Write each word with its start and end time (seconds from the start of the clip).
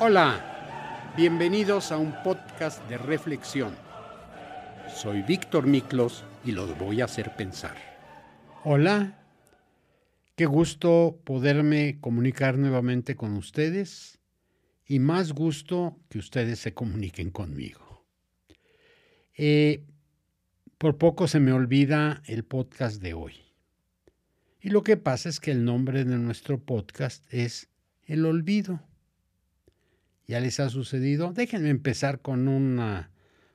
Hola, 0.00 1.12
bienvenidos 1.16 1.90
a 1.90 1.98
un 1.98 2.14
podcast 2.22 2.88
de 2.88 2.98
reflexión. 2.98 3.74
Soy 4.94 5.22
Víctor 5.22 5.66
Miklos 5.66 6.24
y 6.44 6.52
los 6.52 6.78
voy 6.78 7.00
a 7.00 7.06
hacer 7.06 7.34
pensar. 7.34 7.76
Hola, 8.62 9.18
qué 10.36 10.46
gusto 10.46 11.20
poderme 11.24 11.98
comunicar 12.00 12.58
nuevamente 12.58 13.16
con 13.16 13.36
ustedes 13.36 14.20
y 14.86 15.00
más 15.00 15.32
gusto 15.32 15.98
que 16.08 16.20
ustedes 16.20 16.60
se 16.60 16.74
comuniquen 16.74 17.32
conmigo. 17.32 18.06
Eh, 19.36 19.84
por 20.78 20.96
poco 20.96 21.26
se 21.26 21.40
me 21.40 21.50
olvida 21.50 22.22
el 22.26 22.44
podcast 22.44 23.02
de 23.02 23.14
hoy. 23.14 23.34
Y 24.60 24.68
lo 24.68 24.84
que 24.84 24.96
pasa 24.96 25.28
es 25.28 25.40
que 25.40 25.50
el 25.50 25.64
nombre 25.64 26.04
de 26.04 26.18
nuestro 26.18 26.60
podcast 26.60 27.24
es 27.34 27.68
El 28.04 28.24
Olvido. 28.26 28.87
¿Ya 30.28 30.40
les 30.40 30.60
ha 30.60 30.68
sucedido? 30.68 31.32
Déjenme 31.32 31.70
empezar 31.70 32.20
con, 32.20 32.44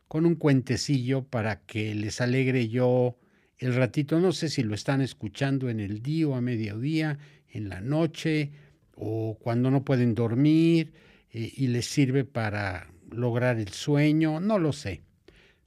con 0.08 0.26
un 0.26 0.36
cuentecillo 0.36 1.24
para 1.24 1.62
que 1.62 1.94
les 1.94 2.20
alegre 2.20 2.68
yo 2.68 3.16
el 3.60 3.76
ratito. 3.76 4.20
No 4.20 4.32
sé 4.32 4.50
si 4.50 4.64
lo 4.64 4.74
están 4.74 5.00
escuchando 5.00 5.70
en 5.70 5.80
el 5.80 6.02
día 6.02 6.30
o 6.30 6.34
a 6.34 6.42
mediodía, 6.42 7.20
en 7.48 7.70
la 7.70 7.80
noche 7.80 8.54
o 8.96 9.38
cuando 9.40 9.70
no 9.70 9.86
pueden 9.86 10.16
dormir 10.16 10.94
eh, 11.30 11.54
y 11.56 11.68
les 11.68 11.86
sirve 11.86 12.26
para 12.26 12.92
lograr 13.12 13.60
el 13.60 13.70
sueño. 13.70 14.40
No 14.40 14.58
lo 14.58 14.74
sé, 14.74 15.04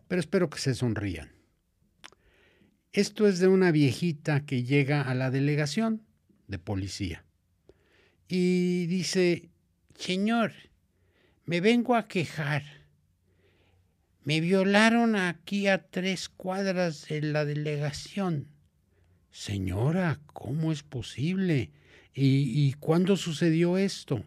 pero 0.09 0.19
espero 0.19 0.51
que 0.51 0.59
se 0.59 0.75
sonrían. 0.75 1.31
Esto 2.91 3.29
es 3.29 3.39
de 3.39 3.47
una 3.47 3.71
viejita 3.71 4.45
que 4.45 4.65
llega 4.65 5.03
a 5.03 5.15
la 5.15 5.31
delegación 5.31 6.03
de 6.49 6.59
policía 6.59 7.25
y 8.27 8.87
dice, 8.87 9.51
Señor, 9.95 10.53
me 11.47 11.61
vengo 11.61 11.95
a 11.95 12.09
quejar. 12.09 12.65
Me 14.25 14.41
violaron 14.41 15.15
aquí 15.15 15.69
a 15.69 15.79
tres 15.79 16.29
cuadras 16.29 17.07
de 17.09 17.23
la 17.23 17.45
delegación. 17.45 18.49
Señora, 19.31 20.19
¿cómo 20.33 20.73
es 20.73 20.83
posible? 20.83 21.71
¿Y, 22.13 22.73
cuándo 22.75 23.17
sucedió 23.17 23.77
esto? 23.77 24.25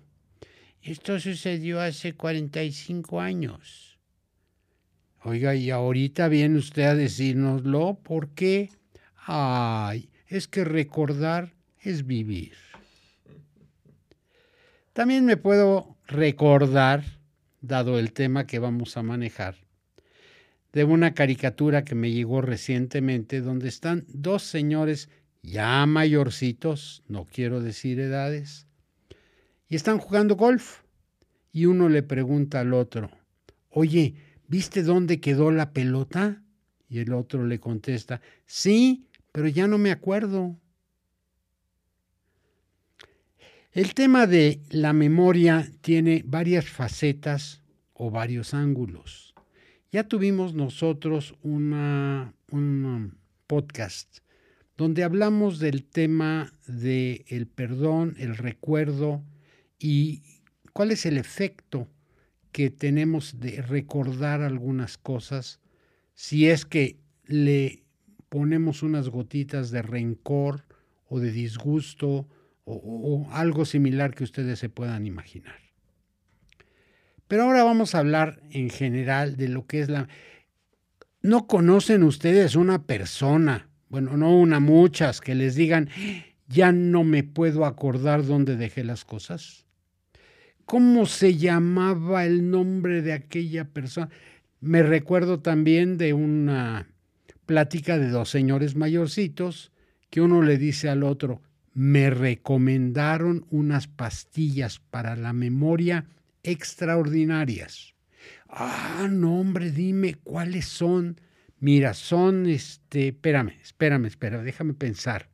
Esto 0.81 1.19
sucedió 1.19 1.81
hace 1.81 2.13
45 2.13 3.19
años. 3.19 3.99
Oiga, 5.23 5.55
y 5.55 5.71
ahorita 5.71 6.29
viene 6.29 6.57
usted 6.57 6.83
a 6.83 6.95
decírnoslo, 6.95 7.99
¿por 8.01 8.29
qué? 8.29 8.69
Ay, 9.15 10.09
es 10.27 10.47
que 10.47 10.63
recordar 10.63 11.53
es 11.81 12.05
vivir. 12.05 12.53
También 14.93 15.25
me 15.25 15.35
puedo 15.35 15.98
recordar, 16.09 17.03
dado 17.61 17.99
el 17.99 18.13
tema 18.13 18.47
que 18.47 18.57
vamos 18.57 18.97
a 18.97 19.03
manejar, 19.03 19.55
de 20.73 20.83
una 20.83 21.13
caricatura 21.13 21.83
que 21.83 21.95
me 21.95 22.11
llegó 22.11 22.41
recientemente 22.41 23.41
donde 23.41 23.69
están 23.69 24.05
dos 24.07 24.43
señores 24.43 25.09
ya 25.43 25.85
mayorcitos, 25.85 27.03
no 27.07 27.25
quiero 27.25 27.61
decir 27.61 27.99
edades, 27.99 28.67
y 29.67 29.75
están 29.75 29.99
jugando 29.99 30.35
golf. 30.35 30.81
Y 31.51 31.65
uno 31.65 31.89
le 31.89 32.03
pregunta 32.03 32.59
al 32.59 32.73
otro, 32.73 33.09
oye, 33.69 34.15
¿viste 34.47 34.83
dónde 34.83 35.19
quedó 35.19 35.51
la 35.51 35.73
pelota? 35.73 36.43
Y 36.87 36.99
el 36.99 37.13
otro 37.13 37.45
le 37.45 37.59
contesta, 37.59 38.21
sí, 38.45 39.07
pero 39.31 39.47
ya 39.47 39.67
no 39.67 39.77
me 39.77 39.91
acuerdo. 39.91 40.55
El 43.71 43.93
tema 43.93 44.25
de 44.25 44.63
la 44.71 44.93
memoria 44.93 45.71
tiene 45.81 46.23
varias 46.25 46.67
facetas 46.67 47.61
o 47.93 48.09
varios 48.09 48.55
ángulos. 48.55 49.35
Ya 49.91 50.05
tuvimos 50.05 50.55
nosotros 50.55 51.35
una, 51.43 52.33
un 52.49 53.19
podcast 53.45 54.21
donde 54.75 55.03
hablamos 55.03 55.59
del 55.59 55.83
tema 55.83 56.51
del 56.65 57.23
el 57.27 57.45
perdón, 57.45 58.15
el 58.17 58.37
recuerdo 58.37 59.23
y 59.77 60.23
cuál 60.73 60.89
es 60.89 61.05
el 61.05 61.19
efecto 61.19 61.87
que 62.51 62.71
tenemos 62.71 63.39
de 63.39 63.61
recordar 63.61 64.41
algunas 64.41 64.97
cosas 64.97 65.59
si 66.15 66.49
es 66.49 66.65
que 66.65 66.97
le 67.27 67.83
ponemos 68.29 68.81
unas 68.81 69.09
gotitas 69.09 69.69
de 69.69 69.83
rencor 69.83 70.65
o 71.05 71.19
de 71.19 71.31
disgusto 71.31 72.27
o, 72.69 73.27
algo 73.31 73.65
similar 73.65 74.13
que 74.13 74.23
ustedes 74.23 74.59
se 74.59 74.69
puedan 74.69 75.05
imaginar. 75.05 75.55
Pero 77.27 77.43
ahora 77.43 77.63
vamos 77.63 77.93
a 77.93 77.99
hablar 77.99 78.41
en 78.51 78.69
general 78.69 79.37
de 79.37 79.49
lo 79.49 79.65
que 79.65 79.81
es 79.81 79.89
la... 79.89 80.07
¿No 81.21 81.47
conocen 81.47 82.03
ustedes 82.03 82.55
una 82.55 82.83
persona, 82.83 83.69
bueno, 83.89 84.15
no 84.17 84.35
una, 84.37 84.59
muchas, 84.59 85.19
que 85.19 85.35
les 85.35 85.55
digan, 85.55 85.89
ya 86.47 86.71
no 86.71 87.03
me 87.03 87.23
puedo 87.23 87.65
acordar 87.65 88.25
dónde 88.25 88.55
dejé 88.55 88.83
las 88.83 89.03
cosas? 89.03 89.65
¿Cómo 90.65 91.05
se 91.05 91.35
llamaba 91.35 92.25
el 92.25 92.49
nombre 92.49 93.01
de 93.01 93.13
aquella 93.13 93.65
persona? 93.65 94.09
Me 94.61 94.83
recuerdo 94.83 95.39
también 95.39 95.97
de 95.97 96.13
una 96.13 96.87
plática 97.45 97.97
de 97.97 98.09
dos 98.09 98.29
señores 98.29 98.75
mayorcitos 98.75 99.71
que 100.09 100.21
uno 100.21 100.41
le 100.41 100.57
dice 100.57 100.89
al 100.89 101.03
otro, 101.03 101.41
me 101.79 102.09
recomendaron 102.09 103.45
unas 103.51 103.87
pastillas 103.87 104.79
para 104.79 105.15
la 105.15 105.31
memoria 105.31 106.09
extraordinarias. 106.43 107.95
Ah, 108.49 109.07
no, 109.09 109.39
hombre, 109.39 109.71
dime 109.71 110.15
cuáles 110.15 110.65
son. 110.65 111.21
Mira, 111.61 111.93
son 111.93 112.47
este, 112.47 113.07
espérame, 113.07 113.53
espérame, 113.61 114.07
espérame, 114.07 114.43
déjame 114.43 114.73
pensar. 114.73 115.29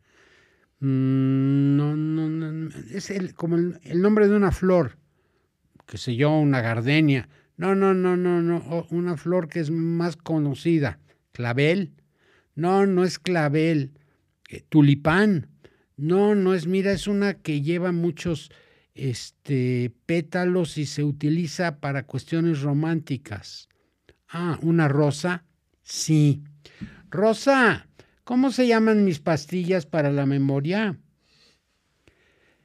Mm, 0.82 1.78
no, 1.78 1.96
no, 1.96 2.30
no, 2.30 2.70
es 2.94 3.10
el, 3.10 3.34
como 3.34 3.56
el, 3.56 4.00
nombre 4.00 4.28
de 4.28 4.36
una 4.36 4.52
flor 4.52 5.00
qué 5.88 5.98
sé 5.98 6.16
yo, 6.16 6.30
una 6.30 6.62
gardenia. 6.62 7.28
No, 7.58 7.74
no, 7.74 7.96
no, 7.96 8.18
no, 8.18 8.44
no, 8.44 8.86
una 8.92 9.18
flor 9.18 9.50
que 9.50 9.62
es 9.62 9.72
más 9.72 10.16
conocida. 10.16 11.00
Clavel. 11.32 11.96
No, 12.54 12.86
no 12.86 13.04
es 13.04 13.18
clavel. 13.18 13.94
Eh, 14.48 14.64
tulipán. 14.70 15.55
No, 15.98 16.36
no 16.36 16.54
es, 16.54 16.68
mira, 16.68 16.92
es 16.92 17.08
una 17.08 17.36
que 17.36 17.62
lleva 17.62 17.92
muchos 17.92 18.52
este, 18.94 19.94
pétalos 20.06 20.78
y 20.78 20.86
se 20.86 21.04
utiliza 21.04 21.80
para 21.80 22.06
cuestiones 22.06 22.62
románticas. 22.62 23.70
Ah, 24.30 24.60
una 24.62 24.88
rosa. 24.88 25.46
Sí. 25.84 26.44
Rosa, 27.10 27.88
¿cómo 28.24 28.52
se 28.52 28.68
llaman 28.68 29.06
mis 29.06 29.20
pastillas 29.20 29.86
para 29.86 30.12
la 30.12 30.26
memoria? 30.26 31.00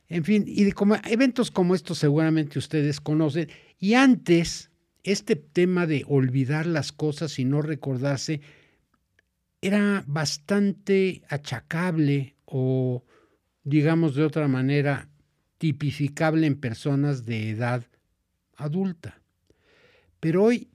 En 0.08 0.24
fin, 0.24 0.44
y 0.46 0.72
como 0.72 0.96
eventos 1.08 1.52
como 1.52 1.74
estos 1.74 1.98
seguramente 1.98 2.58
ustedes 2.58 3.00
conocen. 3.00 3.48
Y 3.78 3.94
antes, 3.94 4.70
este 5.04 5.36
tema 5.36 5.86
de 5.86 6.04
olvidar 6.08 6.66
las 6.66 6.90
cosas 6.92 7.38
y 7.38 7.44
no 7.44 7.62
recordarse 7.62 8.40
era 9.62 10.02
bastante 10.06 11.22
achacable 11.28 12.34
o, 12.44 13.04
digamos 13.70 14.14
de 14.16 14.24
otra 14.24 14.48
manera, 14.48 15.08
tipificable 15.58 16.46
en 16.46 16.60
personas 16.60 17.24
de 17.24 17.50
edad 17.50 17.86
adulta. 18.56 19.22
Pero 20.18 20.42
hoy 20.44 20.68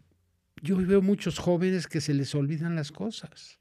yo 0.62 0.78
veo 0.78 1.02
muchos 1.02 1.38
jóvenes 1.38 1.88
que 1.88 2.02
se 2.02 2.14
les 2.14 2.34
olvidan 2.34 2.76
las 2.76 2.92
cosas. 2.92 3.60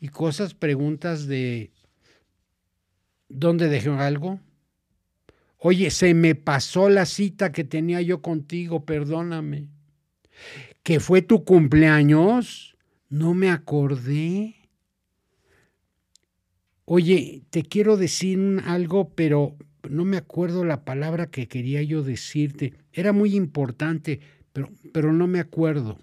Y 0.00 0.08
cosas, 0.08 0.54
preguntas 0.54 1.28
de, 1.28 1.70
¿dónde 3.28 3.68
dejé 3.68 3.90
algo? 3.90 4.40
Oye, 5.58 5.90
se 5.90 6.12
me 6.12 6.34
pasó 6.34 6.88
la 6.88 7.06
cita 7.06 7.52
que 7.52 7.62
tenía 7.62 8.02
yo 8.02 8.20
contigo, 8.20 8.84
perdóname. 8.84 9.68
¿Que 10.82 10.98
fue 10.98 11.22
tu 11.22 11.44
cumpleaños? 11.44 12.76
No 13.08 13.34
me 13.34 13.50
acordé. 13.50 14.56
Oye, 16.84 17.42
te 17.50 17.62
quiero 17.62 17.96
decir 17.96 18.38
algo, 18.64 19.10
pero 19.14 19.56
no 19.88 20.04
me 20.04 20.16
acuerdo 20.16 20.64
la 20.64 20.84
palabra 20.84 21.30
que 21.30 21.48
quería 21.48 21.82
yo 21.82 22.02
decirte. 22.02 22.74
Era 22.92 23.12
muy 23.12 23.34
importante, 23.34 24.20
pero, 24.52 24.70
pero 24.92 25.12
no 25.12 25.26
me 25.26 25.40
acuerdo. 25.40 25.98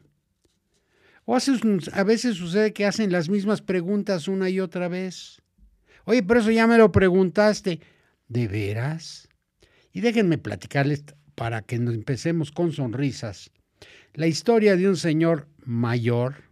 O 1.26 1.36
a 1.36 2.04
veces 2.04 2.38
sucede 2.38 2.74
que 2.74 2.86
hacen 2.86 3.12
las 3.12 3.30
mismas 3.30 3.62
preguntas 3.62 4.28
una 4.28 4.50
y 4.50 4.60
otra 4.60 4.88
vez. 4.88 5.42
Oye, 6.06 6.24
pero 6.24 6.40
eso 6.40 6.50
ya 6.50 6.66
me 6.66 6.78
lo 6.78 6.92
preguntaste. 6.92 7.80
¿De 8.28 8.48
veras? 8.48 9.30
Y 9.92 10.02
déjenme 10.02 10.38
platicarles 10.38 11.04
para 11.36 11.62
que 11.62 11.78
nos 11.78 11.94
empecemos 11.94 12.52
con 12.52 12.72
sonrisas 12.72 13.52
la 14.14 14.28
historia 14.28 14.76
de 14.76 14.88
un 14.88 14.98
señor 14.98 15.48
mayor 15.64 16.44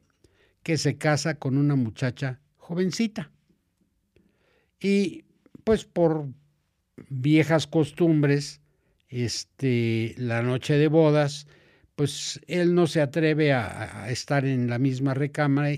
que 0.63 0.77
se 0.77 0.97
casa 0.97 1.35
con 1.35 1.57
una 1.57 1.75
muchacha 1.75 2.39
jovencita. 2.57 3.31
Y 4.79 5.25
pues 5.63 5.85
por 5.85 6.27
viejas 7.09 7.67
costumbres, 7.67 8.61
este, 9.09 10.15
la 10.17 10.41
noche 10.41 10.77
de 10.77 10.87
bodas, 10.87 11.47
pues 11.95 12.39
él 12.47 12.75
no 12.75 12.87
se 12.87 13.01
atreve 13.01 13.53
a, 13.53 14.09
estar 14.09 14.45
en 14.45 14.69
la 14.69 14.77
misma 14.77 15.13
recámara 15.13 15.71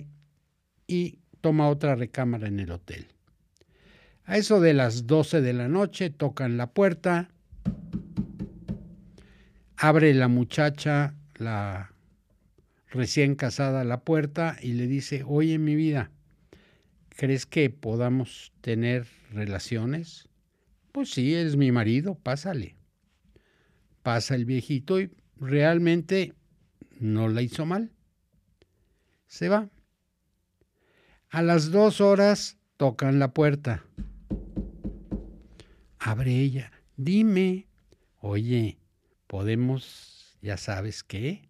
y 0.85 1.19
toma 1.41 1.69
otra 1.69 1.95
recámara 1.95 2.47
en 2.47 2.59
el 2.59 2.71
hotel. 2.71 3.07
A 4.25 4.37
eso 4.37 4.59
de 4.59 4.73
las 4.73 5.07
12 5.07 5.41
de 5.41 5.53
la 5.53 5.67
noche 5.67 6.09
tocan 6.09 6.57
la 6.57 6.67
puerta, 6.67 7.29
abre 9.77 10.13
la 10.13 10.27
muchacha, 10.27 11.15
la 11.37 11.93
recién 12.91 13.35
casada, 13.35 13.83
la 13.83 14.01
puerta 14.01 14.57
y 14.61 14.73
le 14.73 14.87
dice, 14.87 15.23
oye 15.25 15.57
mi 15.57 15.75
vida, 15.75 16.11
¿crees 17.19 17.45
que 17.45 17.69
podamos 17.69 18.53
tener 18.61 19.05
relaciones? 19.33 20.29
Pues 20.93 21.11
sí, 21.11 21.35
eres 21.35 21.57
mi 21.57 21.69
marido, 21.69 22.15
pásale. 22.15 22.77
Pasa 24.03 24.35
el 24.35 24.45
viejito 24.45 25.01
y 25.01 25.11
realmente 25.35 26.33
no 26.97 27.27
la 27.27 27.41
hizo 27.41 27.65
mal. 27.65 27.91
Se 29.27 29.49
va. 29.49 29.69
A 31.29 31.41
las 31.41 31.71
dos 31.71 31.99
horas 31.99 32.57
tocan 32.77 33.19
la 33.19 33.33
puerta. 33.33 33.83
Abre 35.99 36.39
ella. 36.39 36.71
Dime, 36.95 37.67
oye, 38.21 38.79
¿podemos, 39.27 40.37
ya 40.41 40.55
sabes 40.55 41.03
qué? 41.03 41.49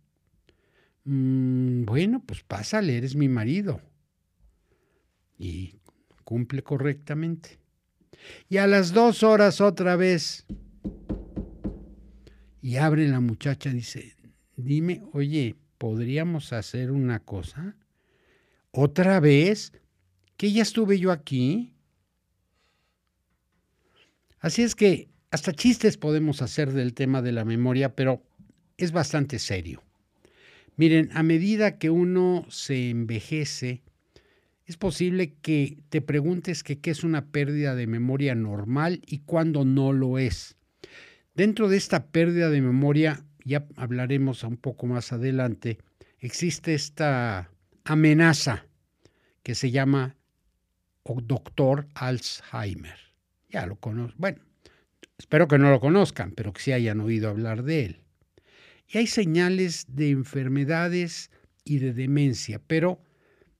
Mm, 1.03 1.85
bueno, 1.85 2.23
pues 2.25 2.41
pásale, 2.41 2.97
eres 2.97 3.15
mi 3.15 3.29
marido. 3.29 3.83
Y 5.39 5.79
cumple 6.23 6.61
correctamente. 6.61 7.57
Y 8.49 8.57
a 8.57 8.67
las 8.67 8.93
dos 8.93 9.23
horas 9.23 9.61
otra 9.61 9.95
vez. 9.95 10.45
Y 12.61 12.75
abre 12.75 13.07
la 13.07 13.21
muchacha, 13.21 13.71
dice, 13.71 14.15
dime, 14.57 15.01
oye, 15.13 15.55
¿podríamos 15.77 16.53
hacer 16.53 16.91
una 16.91 17.19
cosa? 17.19 17.77
¿Otra 18.71 19.19
vez? 19.19 19.71
¿Que 20.37 20.51
ya 20.51 20.61
estuve 20.61 20.99
yo 20.99 21.11
aquí? 21.11 21.73
Así 24.39 24.61
es 24.61 24.75
que 24.75 25.09
hasta 25.31 25.53
chistes 25.53 25.97
podemos 25.97 26.41
hacer 26.41 26.71
del 26.73 26.93
tema 26.93 27.21
de 27.21 27.31
la 27.31 27.45
memoria, 27.45 27.95
pero 27.95 28.23
es 28.77 28.91
bastante 28.91 29.39
serio. 29.39 29.83
Miren, 30.75 31.09
a 31.13 31.23
medida 31.23 31.77
que 31.77 31.89
uno 31.89 32.45
se 32.49 32.89
envejece, 32.89 33.83
es 34.69 34.77
posible 34.77 35.33
que 35.41 35.79
te 35.89 35.99
preguntes 35.99 36.61
qué 36.61 36.79
es 36.83 37.03
una 37.03 37.31
pérdida 37.31 37.73
de 37.73 37.87
memoria 37.87 38.35
normal 38.35 39.01
y 39.07 39.17
cuándo 39.21 39.65
no 39.65 39.93
lo 39.93 40.19
es. 40.19 40.57
Dentro 41.33 41.69
de 41.69 41.77
esta 41.77 42.05
pérdida 42.11 42.51
de 42.51 42.61
memoria, 42.61 43.25
ya 43.43 43.65
hablaremos 43.75 44.43
un 44.43 44.57
poco 44.57 44.85
más 44.85 45.11
adelante, 45.11 45.79
existe 46.19 46.75
esta 46.75 47.49
amenaza 47.83 48.67
que 49.41 49.55
se 49.55 49.71
llama 49.71 50.15
doctor 51.03 51.87
Alzheimer. 51.95 52.99
Ya 53.49 53.65
lo 53.65 53.75
conozco. 53.77 54.15
Bueno, 54.19 54.37
espero 55.17 55.47
que 55.47 55.57
no 55.57 55.71
lo 55.71 55.79
conozcan, 55.79 56.29
pero 56.33 56.53
que 56.53 56.61
sí 56.61 56.73
hayan 56.73 56.99
oído 56.99 57.31
hablar 57.31 57.63
de 57.63 57.85
él. 57.85 58.01
Y 58.87 58.99
hay 58.99 59.07
señales 59.07 59.87
de 59.89 60.11
enfermedades 60.11 61.31
y 61.63 61.79
de 61.79 61.91
demencia, 61.91 62.61
pero 62.67 63.01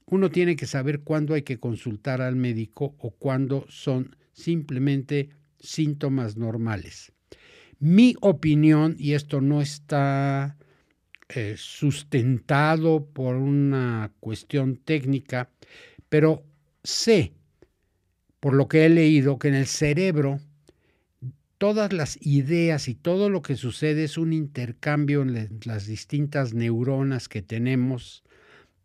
uno 0.10 0.30
tiene 0.30 0.56
que 0.56 0.66
saber 0.66 1.02
cuándo 1.02 1.34
hay 1.34 1.44
que 1.44 1.60
consultar 1.60 2.22
al 2.22 2.36
médico 2.36 2.96
o 2.98 3.12
cuándo 3.12 3.66
son 3.70 4.16
simplemente 4.32 5.30
síntomas 5.60 6.38
normales. 6.38 7.12
Mi 7.80 8.16
opinión, 8.22 8.96
y 8.98 9.14
esto 9.14 9.40
no 9.40 9.62
está 9.62 10.58
eh, 11.30 11.56
sustentado 11.58 13.06
por 13.06 13.36
una 13.36 14.12
cuestión 14.20 14.78
técnica, 14.78 15.50
pero 16.10 16.44
sé, 16.84 17.34
por 18.40 18.54
lo 18.54 18.68
que 18.68 18.86
he 18.86 18.90
leído, 18.90 19.38
que 19.38 19.50
en 19.50 19.56
el 19.56 19.68
cerebro 19.68 20.40
todas 21.60 21.94
las 21.94 22.18
ideas 22.26 22.88
y 22.88 22.96
todo 22.96 23.30
lo 23.30 23.42
que 23.42 23.56
sucede 23.56 24.06
es 24.06 24.18
un 24.18 24.34
intercambio 24.34 25.22
en 25.22 25.60
las 25.66 25.86
distintas 25.86 26.54
neuronas 26.54 27.28
que 27.28 27.42
tenemos. 27.42 28.24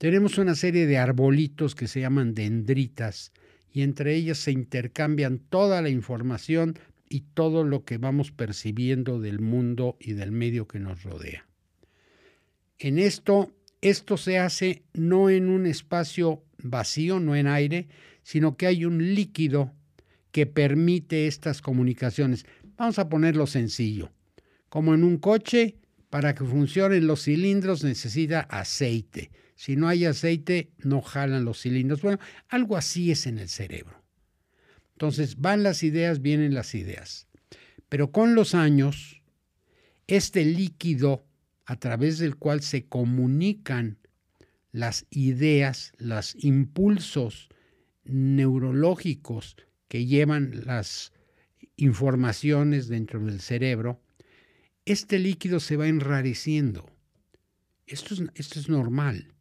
Tenemos 0.05 0.37
una 0.37 0.55
serie 0.55 0.87
de 0.87 0.99
arbolitos 0.99 1.75
que 1.75 1.89
se 1.89 2.01
llaman 2.01 2.35
dendritas 2.35 3.33
y 3.73 3.81
entre 3.81 4.15
ellas 4.15 4.37
se 4.37 4.53
intercambian 4.53 5.39
toda 5.39 5.81
la 5.81 5.89
información 5.89 6.79
y 7.09 7.21
todo 7.33 7.65
lo 7.65 7.87
que 7.87 7.97
vamos 7.97 8.31
percibiendo 8.31 9.19
del 9.19 9.41
mundo 9.41 9.97
y 9.99 10.13
del 10.13 10.31
medio 10.31 10.69
que 10.69 10.79
nos 10.79 11.05
rodea. 11.05 11.49
En 12.79 12.99
esto, 12.99 13.51
esto 13.81 14.19
se 14.19 14.39
hace 14.39 14.83
no 14.93 15.31
en 15.31 15.49
un 15.49 15.65
espacio 15.65 16.43
vacío, 16.63 17.19
no 17.19 17.35
en 17.35 17.47
aire, 17.47 17.89
sino 18.23 18.59
que 18.59 18.67
hay 18.67 18.85
un 18.85 19.15
líquido 19.15 19.73
que 20.33 20.45
permite 20.45 21.27
estas 21.27 21.63
comunicaciones. 21.63 22.45
Vamos 22.77 22.99
a 22.99 23.09
ponerlo 23.09 23.47
sencillo. 23.47 24.13
Como 24.69 24.93
en 24.93 25.03
un 25.03 25.17
coche, 25.17 25.77
para 26.11 26.35
que 26.35 26.45
funcionen 26.45 27.07
los 27.07 27.23
cilindros 27.23 27.83
necesita 27.85 28.41
aceite. 28.41 29.31
Si 29.55 29.77
no 29.77 29.89
hay 29.89 30.05
aceite, 30.05 30.73
no 30.79 31.01
jalan 31.01 31.45
los 31.45 31.61
cilindros. 31.61 32.03
Bueno, 32.03 32.19
algo 32.49 32.77
así 32.77 33.11
es 33.11 33.27
en 33.27 33.39
el 33.39 33.49
cerebro. 33.49 34.03
Entonces, 34.93 35.41
van 35.41 35.63
las 35.63 35.83
ideas, 35.83 36.21
vienen 36.21 36.55
las 36.55 36.75
ideas. 36.75 37.29
Pero 37.89 38.11
con 38.11 38.35
los 38.35 38.55
años, 38.55 39.23
este 40.07 40.45
líquido 40.45 41.27
a 41.67 41.79
través 41.79 42.19
del 42.19 42.37
cual 42.37 42.61
se 42.61 42.87
comunican 42.87 43.99
las 44.73 45.07
ideas, 45.11 45.93
los 45.99 46.35
impulsos 46.43 47.49
neurológicos 48.05 49.57
que 49.89 50.07
llevan 50.07 50.65
las 50.67 51.13
informaciones 51.77 52.89
dentro 52.89 53.21
del 53.25 53.41
cerebro, 53.41 54.01
este 54.85 55.19
líquido 55.19 55.61
se 55.61 55.77
va 55.77 55.87
enrareciendo. 55.87 56.91
Esto 57.87 58.15
es, 58.15 58.23
esto 58.35 58.59
es 58.59 58.69
normal. 58.69 59.34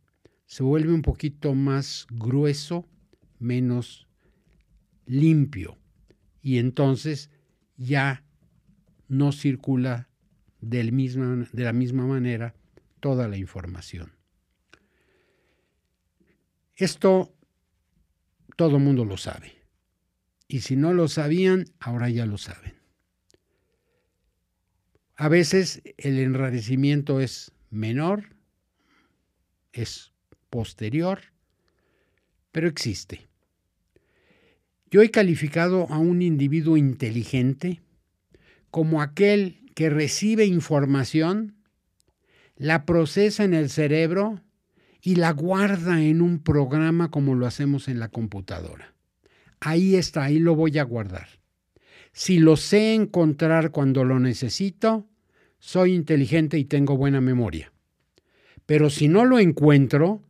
Se 0.53 0.61
vuelve 0.61 0.93
un 0.93 1.01
poquito 1.01 1.55
más 1.55 2.05
grueso, 2.11 2.87
menos 3.39 4.07
limpio. 5.07 5.79
Y 6.43 6.59
entonces 6.59 7.31
ya 7.75 8.23
no 9.07 9.31
circula 9.31 10.11
del 10.61 10.91
misma, 10.91 11.47
de 11.51 11.63
la 11.63 11.73
misma 11.73 12.05
manera 12.05 12.53
toda 12.99 13.27
la 13.27 13.37
información. 13.37 14.11
Esto 16.75 17.35
todo 18.55 18.77
el 18.77 18.83
mundo 18.83 19.05
lo 19.05 19.17
sabe. 19.17 19.55
Y 20.47 20.59
si 20.59 20.75
no 20.75 20.93
lo 20.93 21.07
sabían, 21.07 21.65
ahora 21.79 22.09
ya 22.09 22.27
lo 22.27 22.37
saben. 22.37 22.75
A 25.15 25.29
veces 25.29 25.81
el 25.97 26.19
enrarecimiento 26.19 27.21
es 27.21 27.53
menor, 27.71 28.35
es 29.71 30.12
posterior, 30.53 31.19
pero 32.51 32.67
existe. 32.67 33.25
Yo 34.91 35.01
he 35.01 35.09
calificado 35.09 35.87
a 35.89 35.97
un 35.97 36.21
individuo 36.21 36.77
inteligente 36.77 37.81
como 38.69 39.01
aquel 39.01 39.71
que 39.73 39.89
recibe 39.89 40.45
información, 40.45 41.55
la 42.55 42.85
procesa 42.85 43.43
en 43.43 43.55
el 43.55 43.71
cerebro 43.71 44.43
y 45.01 45.15
la 45.15 45.31
guarda 45.31 46.03
en 46.03 46.21
un 46.21 46.37
programa 46.37 47.09
como 47.09 47.33
lo 47.33 47.47
hacemos 47.47 47.87
en 47.87 47.99
la 47.99 48.09
computadora. 48.09 48.93
Ahí 49.59 49.95
está, 49.95 50.25
ahí 50.25 50.37
lo 50.37 50.53
voy 50.53 50.77
a 50.77 50.83
guardar. 50.83 51.29
Si 52.11 52.37
lo 52.37 52.57
sé 52.57 52.93
encontrar 52.93 53.71
cuando 53.71 54.03
lo 54.03 54.19
necesito, 54.19 55.07
soy 55.57 55.95
inteligente 55.95 56.59
y 56.59 56.65
tengo 56.65 56.95
buena 56.95 57.21
memoria. 57.21 57.73
Pero 58.67 58.91
si 58.91 59.07
no 59.07 59.25
lo 59.25 59.39
encuentro, 59.39 60.21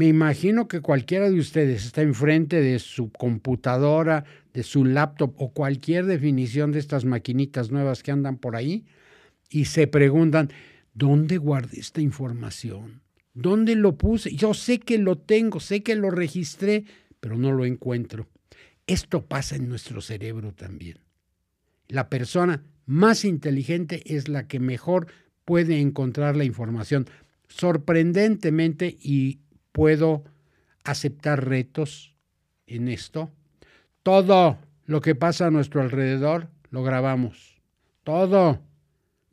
me 0.00 0.06
imagino 0.06 0.66
que 0.66 0.80
cualquiera 0.80 1.28
de 1.28 1.38
ustedes 1.38 1.84
está 1.84 2.00
enfrente 2.00 2.62
de 2.62 2.78
su 2.78 3.12
computadora, 3.12 4.24
de 4.54 4.62
su 4.62 4.86
laptop 4.86 5.34
o 5.36 5.52
cualquier 5.52 6.06
definición 6.06 6.72
de 6.72 6.78
estas 6.78 7.04
maquinitas 7.04 7.70
nuevas 7.70 8.02
que 8.02 8.10
andan 8.10 8.38
por 8.38 8.56
ahí 8.56 8.86
y 9.50 9.66
se 9.66 9.86
preguntan, 9.88 10.48
¿dónde 10.94 11.36
guardé 11.36 11.80
esta 11.80 12.00
información? 12.00 13.02
¿Dónde 13.34 13.76
lo 13.76 13.98
puse? 13.98 14.34
Yo 14.34 14.54
sé 14.54 14.80
que 14.80 14.96
lo 14.96 15.18
tengo, 15.18 15.60
sé 15.60 15.82
que 15.82 15.96
lo 15.96 16.10
registré, 16.10 16.86
pero 17.20 17.36
no 17.36 17.52
lo 17.52 17.66
encuentro. 17.66 18.26
Esto 18.86 19.26
pasa 19.26 19.56
en 19.56 19.68
nuestro 19.68 20.00
cerebro 20.00 20.54
también. 20.54 20.96
La 21.88 22.08
persona 22.08 22.64
más 22.86 23.26
inteligente 23.26 24.02
es 24.06 24.28
la 24.28 24.48
que 24.48 24.60
mejor 24.60 25.08
puede 25.44 25.78
encontrar 25.78 26.36
la 26.36 26.44
información. 26.44 27.06
Sorprendentemente, 27.48 28.96
y 28.98 29.40
puedo 29.72 30.24
aceptar 30.84 31.46
retos 31.46 32.14
en 32.66 32.88
esto, 32.88 33.30
todo 34.02 34.58
lo 34.86 35.00
que 35.00 35.14
pasa 35.14 35.46
a 35.46 35.50
nuestro 35.50 35.82
alrededor 35.82 36.48
lo 36.70 36.82
grabamos. 36.82 37.60
Todo. 38.04 38.60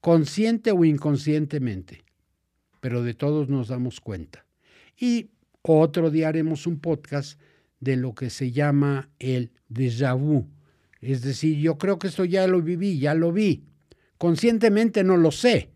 consciente 0.02 0.72
o 0.72 0.86
inconscientemente, 0.86 2.04
pero 2.80 3.04
de 3.04 3.14
todos 3.14 3.50
nos 3.50 3.68
damos 3.68 4.00
cuenta. 4.00 4.46
Y 4.98 5.32
otro 5.64 6.10
día 6.10 6.30
haremos 6.30 6.68
un 6.68 6.80
podcast 6.80 7.40
de 7.80 7.98
lo 7.98 8.14
que 8.16 8.30
se 8.30 8.52
llama 8.52 9.10
el 9.20 9.52
déjà 9.70 10.18
vu. 10.18 10.48
Es 11.02 11.22
decir, 11.22 11.58
yo 11.58 11.78
creo 11.78 12.00
que 12.00 12.08
esto 12.08 12.26
ya 12.26 12.48
lo 12.48 12.62
viví, 12.62 13.00
ya 13.00 13.14
lo 13.14 13.32
vi. 13.32 13.64
Conscientemente 14.18 15.04
no 15.04 15.18
lo 15.18 15.32
sé, 15.32 15.72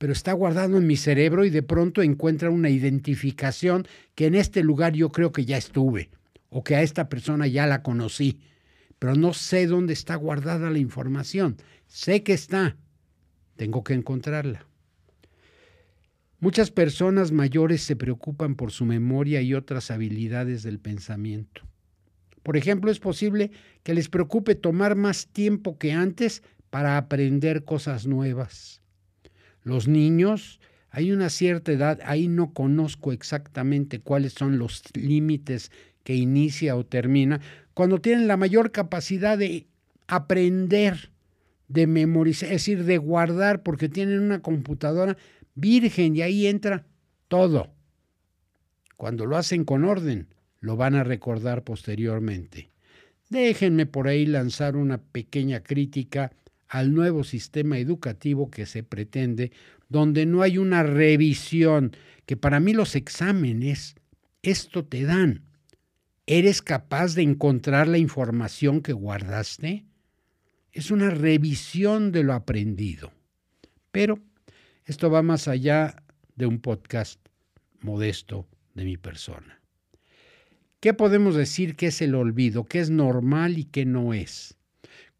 pero 0.00 0.14
está 0.14 0.32
guardado 0.32 0.78
en 0.78 0.86
mi 0.86 0.96
cerebro 0.96 1.44
y 1.44 1.50
de 1.50 1.62
pronto 1.62 2.00
encuentra 2.00 2.48
una 2.48 2.70
identificación 2.70 3.86
que 4.14 4.24
en 4.24 4.34
este 4.34 4.62
lugar 4.62 4.94
yo 4.94 5.10
creo 5.10 5.30
que 5.30 5.44
ya 5.44 5.58
estuve 5.58 6.08
o 6.48 6.64
que 6.64 6.74
a 6.74 6.80
esta 6.80 7.10
persona 7.10 7.46
ya 7.46 7.66
la 7.66 7.82
conocí, 7.82 8.40
pero 8.98 9.14
no 9.14 9.34
sé 9.34 9.66
dónde 9.66 9.92
está 9.92 10.14
guardada 10.14 10.70
la 10.70 10.78
información. 10.78 11.58
Sé 11.86 12.22
que 12.22 12.32
está, 12.32 12.78
tengo 13.56 13.84
que 13.84 13.92
encontrarla. 13.92 14.64
Muchas 16.38 16.70
personas 16.70 17.30
mayores 17.30 17.82
se 17.82 17.94
preocupan 17.94 18.54
por 18.54 18.72
su 18.72 18.86
memoria 18.86 19.42
y 19.42 19.52
otras 19.52 19.90
habilidades 19.90 20.62
del 20.62 20.78
pensamiento. 20.78 21.60
Por 22.42 22.56
ejemplo, 22.56 22.90
es 22.90 23.00
posible 23.00 23.50
que 23.82 23.92
les 23.92 24.08
preocupe 24.08 24.54
tomar 24.54 24.96
más 24.96 25.26
tiempo 25.26 25.76
que 25.76 25.92
antes 25.92 26.42
para 26.70 26.96
aprender 26.96 27.64
cosas 27.64 28.06
nuevas. 28.06 28.79
Los 29.62 29.88
niños, 29.88 30.60
hay 30.90 31.12
una 31.12 31.30
cierta 31.30 31.72
edad, 31.72 32.00
ahí 32.04 32.28
no 32.28 32.52
conozco 32.52 33.12
exactamente 33.12 34.00
cuáles 34.00 34.32
son 34.32 34.58
los 34.58 34.82
límites 34.94 35.70
que 36.02 36.14
inicia 36.14 36.76
o 36.76 36.84
termina, 36.84 37.40
cuando 37.74 38.00
tienen 38.00 38.26
la 38.26 38.36
mayor 38.36 38.72
capacidad 38.72 39.38
de 39.38 39.66
aprender, 40.06 41.10
de 41.68 41.86
memorizar, 41.86 42.48
es 42.48 42.56
decir, 42.56 42.84
de 42.84 42.98
guardar, 42.98 43.62
porque 43.62 43.88
tienen 43.88 44.20
una 44.20 44.42
computadora 44.42 45.16
virgen 45.54 46.16
y 46.16 46.22
ahí 46.22 46.46
entra 46.46 46.86
todo. 47.28 47.70
Cuando 48.96 49.24
lo 49.24 49.36
hacen 49.36 49.64
con 49.64 49.84
orden, 49.84 50.26
lo 50.60 50.76
van 50.76 50.94
a 50.94 51.04
recordar 51.04 51.64
posteriormente. 51.64 52.70
Déjenme 53.28 53.86
por 53.86 54.08
ahí 54.08 54.26
lanzar 54.26 54.76
una 54.76 54.98
pequeña 54.98 55.62
crítica 55.62 56.32
al 56.70 56.94
nuevo 56.94 57.24
sistema 57.24 57.78
educativo 57.78 58.48
que 58.48 58.64
se 58.64 58.84
pretende, 58.84 59.50
donde 59.88 60.24
no 60.24 60.42
hay 60.42 60.56
una 60.56 60.84
revisión, 60.84 61.96
que 62.26 62.36
para 62.36 62.60
mí 62.60 62.72
los 62.72 62.94
exámenes, 62.94 63.96
esto 64.42 64.84
te 64.84 65.02
dan. 65.02 65.42
¿Eres 66.26 66.62
capaz 66.62 67.16
de 67.16 67.22
encontrar 67.22 67.88
la 67.88 67.98
información 67.98 68.82
que 68.82 68.92
guardaste? 68.92 69.84
Es 70.70 70.92
una 70.92 71.10
revisión 71.10 72.12
de 72.12 72.22
lo 72.22 72.34
aprendido. 72.34 73.12
Pero 73.90 74.20
esto 74.84 75.10
va 75.10 75.22
más 75.22 75.48
allá 75.48 76.04
de 76.36 76.46
un 76.46 76.60
podcast 76.60 77.20
modesto 77.80 78.46
de 78.74 78.84
mi 78.84 78.96
persona. 78.96 79.60
¿Qué 80.78 80.94
podemos 80.94 81.34
decir 81.34 81.74
que 81.74 81.88
es 81.88 82.00
el 82.00 82.14
olvido? 82.14 82.64
¿Qué 82.64 82.78
es 82.78 82.90
normal 82.90 83.58
y 83.58 83.64
qué 83.64 83.84
no 83.84 84.14
es? 84.14 84.56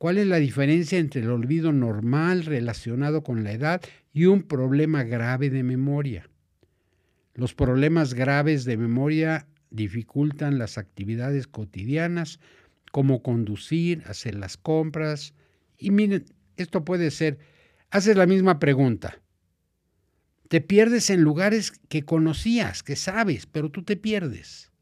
¿Cuál 0.00 0.16
es 0.16 0.26
la 0.26 0.38
diferencia 0.38 0.98
entre 0.98 1.20
el 1.20 1.28
olvido 1.28 1.72
normal 1.74 2.46
relacionado 2.46 3.22
con 3.22 3.44
la 3.44 3.52
edad 3.52 3.82
y 4.14 4.24
un 4.24 4.44
problema 4.44 5.02
grave 5.02 5.50
de 5.50 5.62
memoria? 5.62 6.30
Los 7.34 7.52
problemas 7.52 8.14
graves 8.14 8.64
de 8.64 8.78
memoria 8.78 9.46
dificultan 9.68 10.56
las 10.56 10.78
actividades 10.78 11.46
cotidianas 11.46 12.40
como 12.92 13.22
conducir, 13.22 14.02
hacer 14.06 14.36
las 14.36 14.56
compras. 14.56 15.34
Y 15.76 15.90
miren, 15.90 16.24
esto 16.56 16.82
puede 16.82 17.10
ser, 17.10 17.38
haces 17.90 18.16
la 18.16 18.24
misma 18.24 18.58
pregunta, 18.58 19.20
te 20.48 20.62
pierdes 20.62 21.10
en 21.10 21.20
lugares 21.20 21.72
que 21.90 22.06
conocías, 22.06 22.82
que 22.82 22.96
sabes, 22.96 23.44
pero 23.44 23.70
tú 23.70 23.82
te 23.82 23.98
pierdes. 23.98 24.72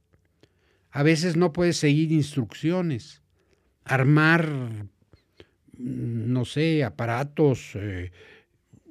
A 0.92 1.02
veces 1.02 1.36
no 1.36 1.52
puedes 1.52 1.76
seguir 1.76 2.12
instrucciones, 2.12 3.20
armar, 3.82 4.88
no 5.78 6.44
sé, 6.44 6.84
aparatos, 6.84 7.72
eh, 7.74 8.10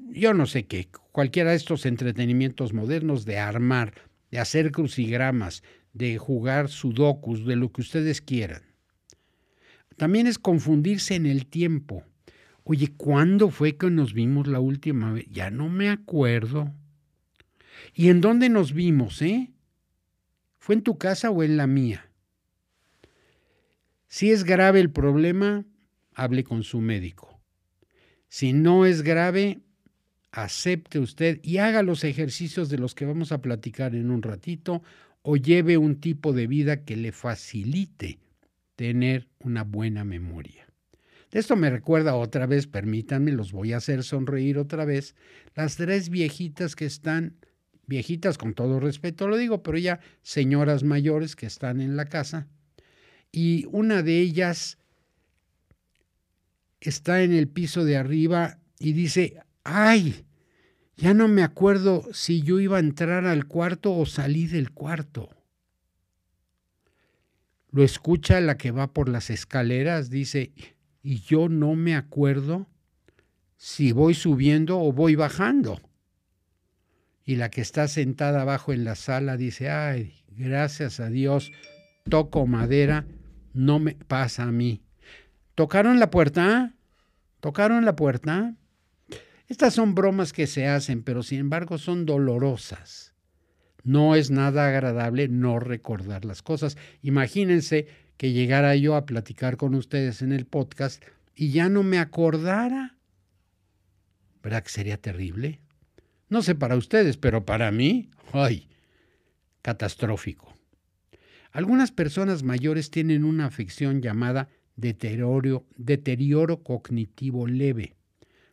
yo 0.10 0.34
no 0.34 0.46
sé 0.46 0.66
qué, 0.66 0.88
cualquiera 1.12 1.52
de 1.52 1.58
estos 1.58 1.86
entretenimientos 1.86 2.74
modernos 2.74 3.26
de 3.26 3.38
armar, 3.38 3.94
de 4.32 4.40
hacer 4.40 4.72
crucigramas, 4.72 5.64
de 5.94 6.18
jugar 6.18 6.70
sudokus, 6.70 7.46
de 7.46 7.56
lo 7.56 7.72
que 7.72 7.82
ustedes 7.82 8.22
quieran. 8.22 8.64
También 9.98 10.28
es 10.28 10.40
confundirse 10.40 11.16
en 11.16 11.26
el 11.26 11.48
tiempo. 11.48 12.04
Oye, 12.64 12.94
¿cuándo 12.96 13.50
fue 13.50 13.78
que 13.78 13.90
nos 13.90 14.14
vimos 14.14 14.48
la 14.48 14.60
última 14.60 15.12
vez? 15.12 15.26
Ya 15.30 15.50
no 15.50 15.70
me 15.70 15.90
acuerdo. 15.90 16.74
¿Y 17.94 18.10
en 18.10 18.22
dónde 18.22 18.50
nos 18.50 18.74
vimos, 18.74 19.22
eh? 19.22 19.52
¿Fue 20.60 20.76
en 20.76 20.84
tu 20.84 20.98
casa 20.98 21.32
o 21.32 21.44
en 21.44 21.58
la 21.58 21.66
mía? 21.66 22.12
Si 24.08 24.32
es 24.32 24.44
grave 24.44 24.80
el 24.80 24.92
problema, 24.92 25.66
hable 26.18 26.44
con 26.44 26.64
su 26.64 26.82
médico. 26.82 27.40
Si 28.28 28.52
no 28.52 28.86
es 28.88 29.04
grave, 29.04 29.60
acepte 30.32 30.98
usted 31.00 31.40
y 31.44 31.58
haga 31.60 31.84
los 31.84 32.04
ejercicios 32.04 32.70
de 32.70 32.80
los 32.80 32.96
que 32.96 33.06
vamos 33.06 33.32
a 33.32 33.42
platicar 33.42 33.94
en 33.94 34.10
un 34.10 34.24
ratito 34.24 34.82
o 35.22 35.38
lleve 35.38 35.78
un 35.78 36.02
tipo 36.02 36.34
de 36.34 36.48
vida 36.48 36.84
que 36.84 36.98
le 36.98 37.12
facilite 37.12 38.20
tener 38.76 39.28
una 39.40 39.64
buena 39.64 40.04
memoria. 40.04 40.66
De 41.32 41.40
esto 41.40 41.56
me 41.56 41.70
recuerda 41.70 42.16
otra 42.16 42.48
vez, 42.48 42.66
permítanme, 42.66 43.32
los 43.32 43.52
voy 43.52 43.74
a 43.74 43.78
hacer 43.78 44.04
sonreír 44.04 44.58
otra 44.58 44.86
vez, 44.86 45.16
las 45.56 45.76
tres 45.76 46.10
viejitas 46.10 46.76
que 46.76 46.86
están, 46.86 47.36
viejitas 47.86 48.40
con 48.40 48.56
todo 48.56 48.80
respeto 48.80 49.28
lo 49.28 49.38
digo, 49.38 49.62
pero 49.62 49.78
ya 49.78 50.00
señoras 50.24 50.84
mayores 50.84 51.36
que 51.36 51.46
están 51.46 51.80
en 51.80 51.96
la 51.96 52.06
casa, 52.06 52.48
y 53.32 53.66
una 53.72 54.02
de 54.02 54.20
ellas 54.20 54.77
está 56.82 57.24
en 57.24 57.34
el 57.34 57.48
piso 57.48 57.86
de 57.86 57.98
arriba 57.98 58.60
y 58.80 58.94
dice, 58.94 59.40
ay, 59.64 60.26
ya 60.96 61.14
no 61.14 61.28
me 61.28 61.44
acuerdo 61.44 62.08
si 62.12 62.42
yo 62.42 62.60
iba 62.60 62.78
a 62.78 62.82
entrar 62.82 63.26
al 63.26 63.46
cuarto 63.46 63.96
o 63.96 64.06
salí 64.06 64.48
del 64.48 64.72
cuarto. 64.72 65.30
Lo 67.72 67.84
escucha 67.84 68.42
la 68.42 68.58
que 68.58 68.72
va 68.72 68.94
por 68.94 69.10
las 69.10 69.30
escaleras, 69.30 70.10
dice, 70.10 70.54
y 71.04 71.20
yo 71.22 71.50
no 71.50 71.76
me 71.76 71.96
acuerdo 71.96 72.68
si 73.58 73.92
voy 73.92 74.14
subiendo 74.14 74.80
o 74.80 74.92
voy 74.92 75.16
bajando. 75.16 75.82
Y 77.24 77.36
la 77.36 77.50
que 77.50 77.62
está 77.62 77.88
sentada 77.88 78.42
abajo 78.42 78.74
en 78.74 78.84
la 78.84 78.96
sala 78.96 79.38
dice, 79.38 79.70
ay, 79.70 80.24
gracias 80.30 81.00
a 81.00 81.10
Dios, 81.10 81.52
toco 82.10 82.48
madera, 82.48 83.06
no 83.54 83.80
me 83.80 83.96
pasa 83.96 84.44
a 84.44 84.52
mí. 84.52 84.87
¿Tocaron 85.58 86.00
la 86.00 86.12
puerta? 86.12 86.76
¿Tocaron 87.40 87.84
la 87.84 87.96
puerta? 87.96 88.54
Estas 89.48 89.74
son 89.74 89.96
bromas 89.96 90.32
que 90.32 90.46
se 90.46 90.68
hacen, 90.68 91.02
pero 91.02 91.24
sin 91.24 91.40
embargo 91.40 91.80
son 91.80 92.06
dolorosas. 92.06 93.16
No 93.82 94.14
es 94.14 94.30
nada 94.30 94.68
agradable 94.68 95.30
no 95.30 95.60
recordar 95.60 96.26
las 96.26 96.44
cosas. 96.44 96.78
Imagínense 97.02 97.88
que 98.18 98.34
llegara 98.34 98.76
yo 98.76 98.96
a 98.96 99.08
platicar 99.08 99.58
con 99.58 99.74
ustedes 99.74 100.22
en 100.22 100.32
el 100.32 100.46
podcast 100.46 101.04
y 101.34 101.50
ya 101.50 101.70
no 101.70 101.82
me 101.82 101.98
acordara. 101.98 102.96
¿Verdad 104.44 104.62
que 104.62 104.70
sería 104.70 105.02
terrible? 105.02 105.60
No 106.30 106.44
sé 106.44 106.54
para 106.54 106.76
ustedes, 106.76 107.18
pero 107.18 107.46
para 107.48 107.72
mí, 107.72 108.12
¡ay! 108.32 108.70
Catastrófico. 109.64 110.56
Algunas 111.52 111.92
personas 111.92 112.44
mayores 112.44 112.92
tienen 112.92 113.24
una 113.24 113.48
afección 113.48 114.04
llamada 114.04 114.50
deterioro, 114.78 115.66
deterioro 115.76 116.64
cognitivo 116.64 117.48
leve. 117.48 117.96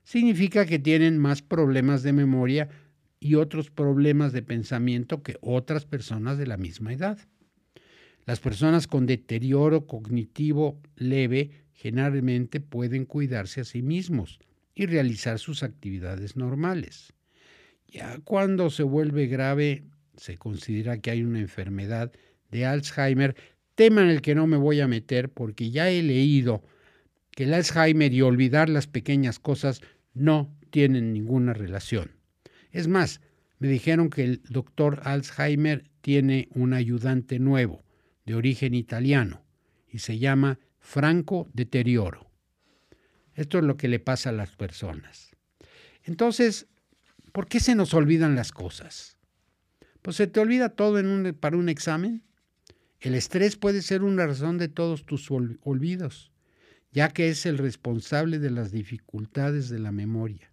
Significa 0.02 0.66
que 0.66 0.78
tienen 0.78 1.18
más 1.18 1.42
problemas 1.42 2.02
de 2.02 2.12
memoria 2.12 2.68
y 3.20 3.36
otros 3.36 3.70
problemas 3.70 4.32
de 4.32 4.42
pensamiento 4.42 5.22
que 5.22 5.36
otras 5.40 5.86
personas 5.86 6.36
de 6.36 6.46
la 6.46 6.56
misma 6.56 6.92
edad. 6.92 7.18
Las 8.26 8.40
personas 8.40 8.86
con 8.86 9.06
deterioro 9.06 9.86
cognitivo 9.86 10.80
leve 10.96 11.50
generalmente 11.72 12.60
pueden 12.60 13.04
cuidarse 13.04 13.60
a 13.60 13.64
sí 13.64 13.82
mismos 13.82 14.38
y 14.74 14.86
realizar 14.86 15.38
sus 15.38 15.62
actividades 15.62 16.36
normales. 16.36 17.12
Ya 17.86 18.18
cuando 18.24 18.70
se 18.70 18.82
vuelve 18.82 19.26
grave, 19.26 19.84
se 20.16 20.36
considera 20.36 20.98
que 20.98 21.10
hay 21.10 21.22
una 21.22 21.40
enfermedad 21.40 22.12
de 22.50 22.66
Alzheimer, 22.66 23.36
tema 23.74 24.02
en 24.02 24.08
el 24.08 24.22
que 24.22 24.34
no 24.34 24.46
me 24.46 24.56
voy 24.56 24.80
a 24.80 24.88
meter 24.88 25.30
porque 25.30 25.70
ya 25.70 25.90
he 25.90 26.02
leído 26.02 26.62
que 27.30 27.44
el 27.44 27.54
Alzheimer 27.54 28.12
y 28.12 28.22
olvidar 28.22 28.68
las 28.68 28.86
pequeñas 28.86 29.38
cosas 29.38 29.80
no 30.12 30.54
tienen 30.70 31.12
ninguna 31.12 31.52
relación. 31.52 32.12
Es 32.70 32.88
más, 32.88 33.20
me 33.58 33.68
dijeron 33.68 34.10
que 34.10 34.24
el 34.24 34.42
doctor 34.48 35.00
Alzheimer 35.04 35.90
tiene 36.00 36.48
un 36.54 36.72
ayudante 36.72 37.38
nuevo 37.38 37.84
de 38.26 38.34
origen 38.34 38.74
italiano 38.74 39.44
y 39.88 40.00
se 40.00 40.18
llama 40.18 40.58
franco 40.78 41.48
deterioro. 41.52 42.30
Esto 43.34 43.58
es 43.58 43.64
lo 43.64 43.76
que 43.76 43.88
le 43.88 43.98
pasa 43.98 44.30
a 44.30 44.32
las 44.32 44.54
personas. 44.54 45.34
Entonces, 46.04 46.66
¿por 47.32 47.48
qué 47.48 47.58
se 47.58 47.74
nos 47.74 47.94
olvidan 47.94 48.34
las 48.34 48.52
cosas? 48.52 49.16
Pues 50.02 50.16
se 50.16 50.26
te 50.26 50.40
olvida 50.40 50.68
todo 50.70 50.98
en 50.98 51.06
un, 51.06 51.34
para 51.34 51.56
un 51.56 51.68
examen. 51.68 52.22
El 53.04 53.14
estrés 53.14 53.56
puede 53.56 53.82
ser 53.82 54.02
una 54.02 54.26
razón 54.26 54.56
de 54.56 54.68
todos 54.68 55.04
tus 55.04 55.30
olvidos, 55.30 56.32
ya 56.90 57.10
que 57.10 57.28
es 57.28 57.44
el 57.44 57.58
responsable 57.58 58.38
de 58.38 58.50
las 58.50 58.72
dificultades 58.72 59.68
de 59.68 59.78
la 59.78 59.92
memoria. 59.92 60.50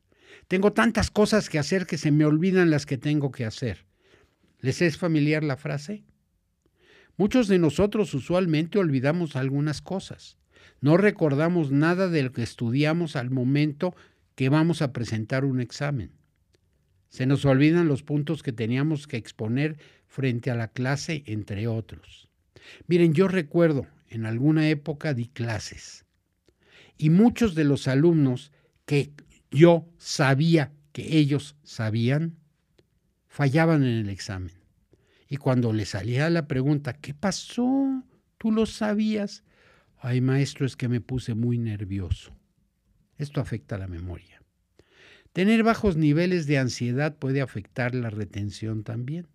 Tengo 0.50 0.74
tantas 0.74 1.12
cosas 1.12 1.50
que 1.50 1.60
hacer 1.60 1.86
que 1.86 1.98
se 1.98 2.12
me 2.12 2.26
olvidan 2.26 2.70
las 2.70 2.86
que 2.86 2.98
tengo 2.98 3.32
que 3.32 3.46
hacer. 3.46 3.86
¿Les 4.60 4.82
es 4.82 4.98
familiar 4.98 5.46
la 5.46 5.56
frase? 5.56 6.04
Muchos 7.16 7.48
de 7.48 7.58
nosotros 7.58 8.14
usualmente 8.14 8.80
olvidamos 8.80 9.38
algunas 9.38 9.82
cosas. 9.82 10.38
No 10.82 10.98
recordamos 10.98 11.72
nada 11.72 12.10
de 12.10 12.24
lo 12.24 12.34
que 12.34 12.44
estudiamos 12.44 13.16
al 13.16 13.30
momento 13.30 13.96
que 14.36 14.50
vamos 14.50 14.82
a 14.82 14.92
presentar 14.92 15.46
un 15.46 15.62
examen. 15.62 16.12
Se 17.08 17.26
nos 17.26 17.46
olvidan 17.46 17.88
los 17.88 18.04
puntos 18.04 18.44
que 18.44 18.52
teníamos 18.52 19.08
que 19.08 19.16
exponer 19.16 19.78
frente 20.06 20.52
a 20.52 20.56
la 20.56 20.68
clase, 20.68 21.24
entre 21.28 21.70
otros. 21.70 22.30
Miren, 22.88 23.14
yo 23.14 23.28
recuerdo, 23.28 23.88
en 24.08 24.26
alguna 24.26 24.70
época 24.70 25.14
di 25.14 25.28
clases 25.28 26.06
y 26.98 27.10
muchos 27.10 27.56
de 27.56 27.64
los 27.64 27.88
alumnos 27.88 28.52
que 28.86 29.12
yo 29.50 29.88
sabía 29.98 30.72
que 30.92 31.18
ellos 31.18 31.56
sabían, 31.64 32.38
fallaban 33.28 33.84
en 33.84 33.98
el 33.98 34.10
examen. 34.10 34.54
Y 35.28 35.38
cuando 35.38 35.74
le 35.74 35.86
salía 35.86 36.30
la 36.30 36.48
pregunta, 36.48 36.94
¿qué 36.94 37.14
pasó? 37.14 38.04
¿Tú 38.38 38.52
lo 38.52 38.66
sabías? 38.66 39.44
Ay, 39.98 40.20
maestro, 40.20 40.66
es 40.66 40.76
que 40.76 40.90
me 40.90 41.02
puse 41.02 41.34
muy 41.34 41.58
nervioso. 41.58 42.36
Esto 43.18 43.40
afecta 43.40 43.78
la 43.78 43.88
memoria. 43.88 44.44
Tener 45.34 45.64
bajos 45.64 45.96
niveles 45.96 46.46
de 46.48 46.58
ansiedad 46.58 47.16
puede 47.16 47.42
afectar 47.42 47.96
la 47.96 48.10
retención 48.10 48.84
también. 48.84 49.28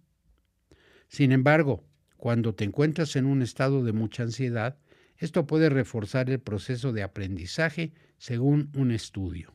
Sin 1.09 1.33
embargo, 1.33 1.83
cuando 2.17 2.55
te 2.55 2.65
encuentras 2.65 3.17
en 3.17 3.27
un 3.27 3.43
estado 3.43 3.85
de 3.85 3.93
mucha 3.93 4.23
ansiedad, 4.23 4.79
esto 5.19 5.47
puede 5.47 5.69
reforzar 5.69 6.31
el 6.31 6.41
proceso 6.41 6.93
de 6.93 7.03
aprendizaje 7.03 7.93
según 8.19 8.71
un 8.75 8.91
estudio. 8.91 9.55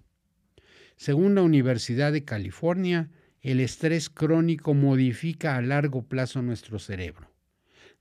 Según 0.95 1.35
la 1.35 1.41
Universidad 1.41 2.11
de 2.11 2.23
California, 2.23 3.09
el 3.41 3.59
estrés 3.59 4.09
crónico 4.09 4.73
modifica 4.73 5.55
a 5.55 5.61
largo 5.61 6.03
plazo 6.03 6.41
nuestro 6.41 6.77
cerebro. 6.77 7.31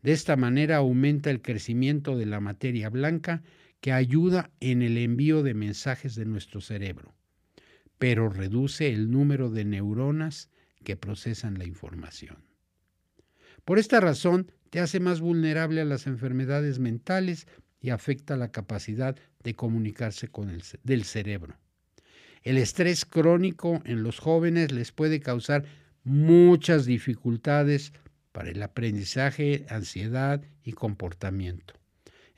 De 0.03 0.13
esta 0.13 0.37
manera 0.37 0.77
aumenta 0.77 1.31
el 1.31 1.43
crecimiento 1.43 2.17
de 2.17 2.27
la 2.27 2.41
materia 2.41 2.89
blanca 2.91 3.43
que 3.81 3.93
ayuda 3.93 4.51
en 4.61 4.83
el 4.83 4.99
envío 4.99 5.43
de 5.43 5.55
mensajes 5.55 6.15
de 6.15 6.27
nuestro 6.27 6.61
cerebro, 6.61 7.15
pero 7.99 8.29
reduce 8.29 8.93
el 8.93 9.11
número 9.11 9.51
de 9.51 9.65
neuronas 9.65 10.51
que 10.85 10.97
procesan 10.97 11.59
la 11.59 11.65
información. 11.65 12.50
Por 13.71 13.79
esta 13.79 14.01
razón, 14.01 14.51
te 14.71 14.81
hace 14.81 14.99
más 14.99 15.21
vulnerable 15.21 15.81
a 15.81 15.85
las 15.85 16.09
enfermedades 16.09 16.81
mentales 16.81 17.47
y 17.81 17.91
afecta 17.91 18.37
la 18.37 18.51
capacidad 18.51 19.15
de 19.45 19.55
comunicarse 19.55 20.27
con 20.27 20.51
el 20.51 20.65
del 20.83 21.05
cerebro. 21.05 21.55
El 22.43 22.59
estrés 22.59 23.05
crónico 23.05 23.81
en 23.85 24.03
los 24.03 24.19
jóvenes 24.19 24.73
les 24.73 24.91
puede 24.91 25.21
causar 25.21 25.67
muchas 26.03 26.85
dificultades 26.85 27.93
para 28.33 28.51
el 28.51 28.61
aprendizaje, 28.61 29.65
ansiedad 29.69 30.43
y 30.65 30.73
comportamiento. 30.73 31.75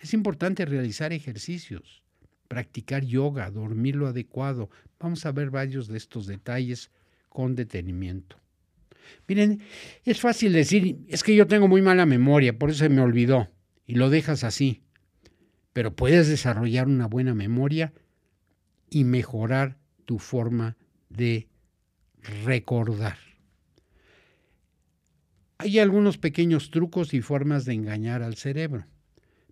Es 0.01 0.13
importante 0.13 0.67
realizar 0.67 1.15
ejercicios, 1.15 2.03
practicar 2.47 3.07
yoga, 3.07 3.51
dormir 3.51 3.97
lo 3.97 4.07
adecuado. 4.07 4.69
Vamos 5.01 5.25
a 5.25 5.33
ver 5.33 5.49
varios 5.49 5.89
de 5.89 5.97
estos 5.97 6.27
detalles 6.27 6.91
con 7.31 7.55
detenimiento. 7.55 8.42
Miren, 9.29 9.61
es 10.05 10.21
fácil 10.21 10.53
decir, 10.53 10.99
es 11.09 11.23
que 11.23 11.35
yo 11.35 11.47
tengo 11.47 11.69
muy 11.69 11.83
mala 11.83 12.07
memoria, 12.07 12.59
por 12.59 12.71
eso 12.71 12.81
se 12.81 12.89
me 12.89 13.01
olvidó, 13.01 13.49
y 13.87 13.95
lo 13.95 14.11
dejas 14.11 14.45
así. 14.45 14.83
Pero 15.73 15.95
puedes 15.95 16.29
desarrollar 16.29 16.87
una 16.87 17.07
buena 17.07 17.35
memoria 17.35 17.93
y 18.91 19.05
mejorar 19.05 19.79
tu 20.05 20.19
forma 20.19 20.77
de 21.09 21.49
recordar. 22.45 23.17
Hay 25.59 25.79
algunos 25.79 26.19
pequeños 26.19 26.71
trucos 26.71 27.15
y 27.15 27.23
formas 27.23 27.65
de 27.65 27.75
engañar 27.75 28.23
al 28.23 28.35
cerebro, 28.35 28.87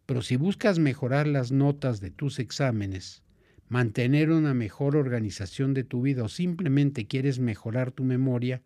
pero 0.06 0.22
si 0.22 0.36
buscas 0.36 0.80
mejorar 0.80 1.28
las 1.28 1.52
notas 1.52 2.00
de 2.00 2.10
tus 2.10 2.40
exámenes, 2.40 3.22
mantener 3.68 4.30
una 4.30 4.52
mejor 4.52 4.96
organización 4.96 5.72
de 5.72 5.84
tu 5.84 6.02
vida 6.02 6.24
o 6.24 6.28
simplemente 6.28 7.06
quieres 7.06 7.38
mejorar 7.38 7.92
tu 7.92 8.02
memoria, 8.02 8.62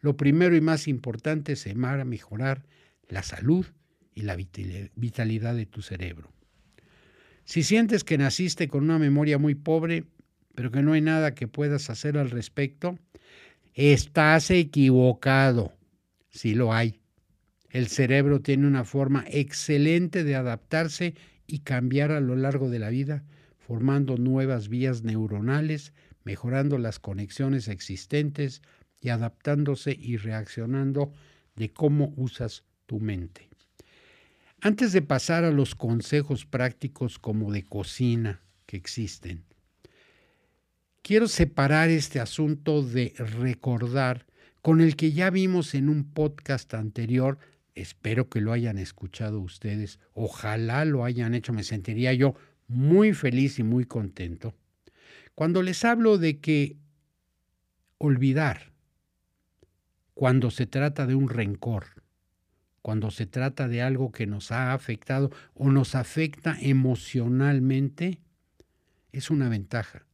lo 0.00 0.16
primero 0.16 0.56
y 0.56 0.60
más 0.60 0.88
importante 0.88 1.52
es 1.52 1.66
mejorar 1.74 2.64
la 3.08 3.22
salud 3.22 3.66
y 4.14 4.22
la 4.22 4.36
vitalidad 4.36 5.54
de 5.54 5.66
tu 5.66 5.82
cerebro. 5.82 6.32
Si 7.44 7.62
sientes 7.62 8.04
que 8.04 8.18
naciste 8.18 8.68
con 8.68 8.84
una 8.84 8.98
memoria 8.98 9.38
muy 9.38 9.54
pobre, 9.54 10.04
pero 10.54 10.70
que 10.70 10.82
no 10.82 10.92
hay 10.92 11.00
nada 11.00 11.34
que 11.34 11.48
puedas 11.48 11.88
hacer 11.88 12.18
al 12.18 12.30
respecto, 12.30 12.98
estás 13.74 14.50
equivocado. 14.50 15.72
Si 16.30 16.54
lo 16.54 16.74
hay. 16.74 17.00
El 17.70 17.88
cerebro 17.88 18.40
tiene 18.40 18.66
una 18.66 18.84
forma 18.84 19.24
excelente 19.28 20.24
de 20.24 20.34
adaptarse 20.34 21.14
y 21.46 21.60
cambiar 21.60 22.12
a 22.12 22.20
lo 22.20 22.36
largo 22.36 22.70
de 22.70 22.78
la 22.78 22.90
vida, 22.90 23.24
formando 23.56 24.16
nuevas 24.16 24.68
vías 24.68 25.02
neuronales, 25.02 25.92
mejorando 26.24 26.76
las 26.76 26.98
conexiones 26.98 27.68
existentes 27.68 28.62
y 29.00 29.10
adaptándose 29.10 29.96
y 29.98 30.16
reaccionando 30.16 31.12
de 31.56 31.70
cómo 31.70 32.12
usas 32.16 32.64
tu 32.86 33.00
mente. 33.00 33.48
Antes 34.60 34.92
de 34.92 35.02
pasar 35.02 35.44
a 35.44 35.52
los 35.52 35.74
consejos 35.74 36.44
prácticos 36.44 37.18
como 37.18 37.52
de 37.52 37.64
cocina 37.64 38.40
que 38.66 38.76
existen, 38.76 39.44
quiero 41.02 41.28
separar 41.28 41.90
este 41.90 42.18
asunto 42.18 42.82
de 42.82 43.14
recordar 43.18 44.26
con 44.62 44.80
el 44.80 44.96
que 44.96 45.12
ya 45.12 45.30
vimos 45.30 45.74
en 45.74 45.88
un 45.88 46.04
podcast 46.04 46.74
anterior. 46.74 47.38
Espero 47.74 48.28
que 48.28 48.40
lo 48.40 48.52
hayan 48.52 48.78
escuchado 48.78 49.40
ustedes. 49.40 50.00
Ojalá 50.12 50.84
lo 50.84 51.04
hayan 51.04 51.34
hecho. 51.34 51.52
Me 51.52 51.62
sentiría 51.62 52.12
yo 52.12 52.34
muy 52.66 53.14
feliz 53.14 53.58
y 53.58 53.62
muy 53.62 53.84
contento. 53.84 54.54
Cuando 55.34 55.62
les 55.62 55.84
hablo 55.84 56.18
de 56.18 56.40
que 56.40 56.76
olvidar, 57.98 58.67
cuando 60.18 60.50
se 60.50 60.66
trata 60.66 61.06
de 61.06 61.14
un 61.14 61.28
rencor, 61.28 62.02
cuando 62.82 63.12
se 63.12 63.24
trata 63.24 63.68
de 63.68 63.82
algo 63.82 64.10
que 64.10 64.26
nos 64.26 64.50
ha 64.50 64.72
afectado 64.72 65.30
o 65.54 65.70
nos 65.70 65.94
afecta 65.94 66.58
emocionalmente, 66.60 68.18
es 69.12 69.30
una 69.30 69.48
ventaja. 69.48 70.06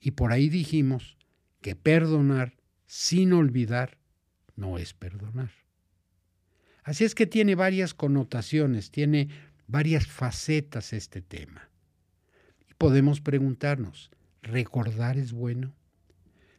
Y 0.00 0.10
por 0.10 0.32
ahí 0.32 0.48
dijimos 0.48 1.16
que 1.60 1.76
perdonar 1.76 2.56
sin 2.86 3.32
olvidar 3.32 3.98
no 4.56 4.78
es 4.78 4.94
perdonar. 4.94 5.52
Así 6.82 7.04
es 7.04 7.14
que 7.14 7.28
tiene 7.28 7.54
varias 7.54 7.94
connotaciones, 7.94 8.90
tiene 8.90 9.28
varias 9.68 10.08
facetas 10.08 10.92
este 10.92 11.22
tema. 11.22 11.70
Y 12.68 12.74
podemos 12.74 13.20
preguntarnos, 13.20 14.10
¿recordar 14.42 15.18
es 15.18 15.32
bueno? 15.32 15.72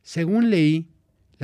Según 0.04 0.50
leí, 0.50 0.88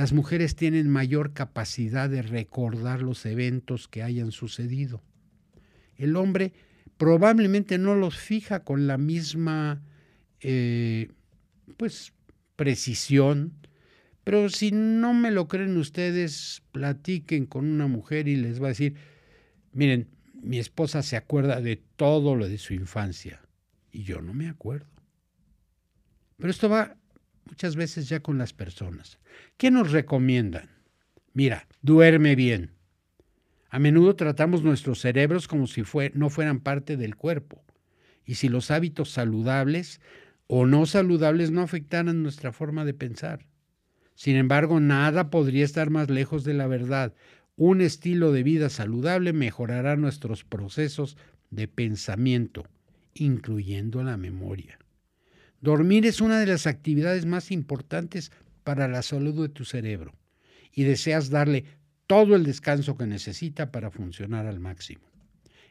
las 0.00 0.14
mujeres 0.14 0.56
tienen 0.56 0.88
mayor 0.88 1.34
capacidad 1.34 2.08
de 2.08 2.22
recordar 2.22 3.02
los 3.02 3.26
eventos 3.26 3.86
que 3.86 4.02
hayan 4.02 4.32
sucedido. 4.32 5.02
El 5.94 6.16
hombre 6.16 6.54
probablemente 6.96 7.76
no 7.76 7.94
los 7.94 8.16
fija 8.16 8.64
con 8.64 8.86
la 8.86 8.96
misma 8.96 9.82
eh, 10.40 11.10
pues 11.76 12.14
precisión, 12.56 13.52
pero 14.24 14.48
si 14.48 14.70
no 14.72 15.12
me 15.12 15.30
lo 15.30 15.48
creen 15.48 15.76
ustedes, 15.76 16.62
platiquen 16.72 17.44
con 17.44 17.66
una 17.66 17.86
mujer 17.86 18.26
y 18.26 18.36
les 18.36 18.58
va 18.58 18.68
a 18.68 18.70
decir, 18.70 18.94
miren, 19.74 20.08
mi 20.32 20.58
esposa 20.58 21.02
se 21.02 21.18
acuerda 21.18 21.60
de 21.60 21.76
todo 21.76 22.36
lo 22.36 22.48
de 22.48 22.56
su 22.56 22.72
infancia 22.72 23.42
y 23.92 24.04
yo 24.04 24.22
no 24.22 24.32
me 24.32 24.48
acuerdo. 24.48 24.88
Pero 26.38 26.50
esto 26.50 26.70
va 26.70 26.96
muchas 27.50 27.76
veces 27.76 28.08
ya 28.08 28.20
con 28.20 28.38
las 28.38 28.52
personas. 28.54 29.18
¿Qué 29.56 29.70
nos 29.70 29.92
recomiendan? 29.92 30.70
Mira, 31.34 31.66
duerme 31.82 32.34
bien. 32.34 32.70
A 33.68 33.78
menudo 33.78 34.16
tratamos 34.16 34.62
nuestros 34.62 35.00
cerebros 35.00 35.46
como 35.46 35.66
si 35.66 35.82
no 36.14 36.30
fueran 36.30 36.60
parte 36.60 36.96
del 36.96 37.16
cuerpo. 37.16 37.62
Y 38.24 38.34
si 38.34 38.48
los 38.48 38.70
hábitos 38.70 39.10
saludables 39.10 40.00
o 40.46 40.66
no 40.66 40.86
saludables 40.86 41.52
no 41.52 41.62
afectaran 41.62 42.22
nuestra 42.22 42.52
forma 42.52 42.84
de 42.84 42.94
pensar. 42.94 43.46
Sin 44.16 44.36
embargo, 44.36 44.80
nada 44.80 45.30
podría 45.30 45.64
estar 45.64 45.90
más 45.90 46.10
lejos 46.10 46.44
de 46.44 46.54
la 46.54 46.66
verdad. 46.66 47.14
Un 47.56 47.80
estilo 47.80 48.32
de 48.32 48.42
vida 48.42 48.68
saludable 48.68 49.32
mejorará 49.32 49.96
nuestros 49.96 50.44
procesos 50.44 51.16
de 51.50 51.68
pensamiento, 51.68 52.64
incluyendo 53.14 54.02
la 54.02 54.16
memoria. 54.16 54.79
Dormir 55.60 56.06
es 56.06 56.20
una 56.20 56.38
de 56.40 56.46
las 56.46 56.66
actividades 56.66 57.26
más 57.26 57.50
importantes 57.50 58.32
para 58.64 58.88
la 58.88 59.02
salud 59.02 59.42
de 59.42 59.48
tu 59.48 59.64
cerebro 59.64 60.14
y 60.72 60.84
deseas 60.84 61.30
darle 61.30 61.64
todo 62.06 62.34
el 62.34 62.44
descanso 62.44 62.96
que 62.96 63.06
necesita 63.06 63.70
para 63.70 63.90
funcionar 63.90 64.46
al 64.46 64.58
máximo. 64.58 65.02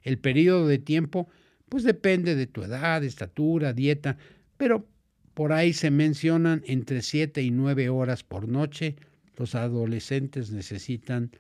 El 0.04 0.20
periodo 0.20 0.68
de 0.68 0.78
tiempo 0.78 1.28
pues 1.70 1.84
depende 1.84 2.36
de 2.36 2.48
tu 2.48 2.64
edad, 2.64 3.04
estatura, 3.04 3.74
dieta, 3.74 4.18
pero 4.58 4.88
por 5.34 5.54
ahí 5.54 5.74
se 5.74 5.92
mencionan 5.92 6.64
entre 6.66 7.02
7 7.02 7.42
y 7.42 7.52
9 7.52 7.90
horas 7.90 8.24
por 8.24 8.48
noche. 8.48 8.96
Los 9.38 9.56
adolescentes 9.56 10.52
necesitan 10.52 11.32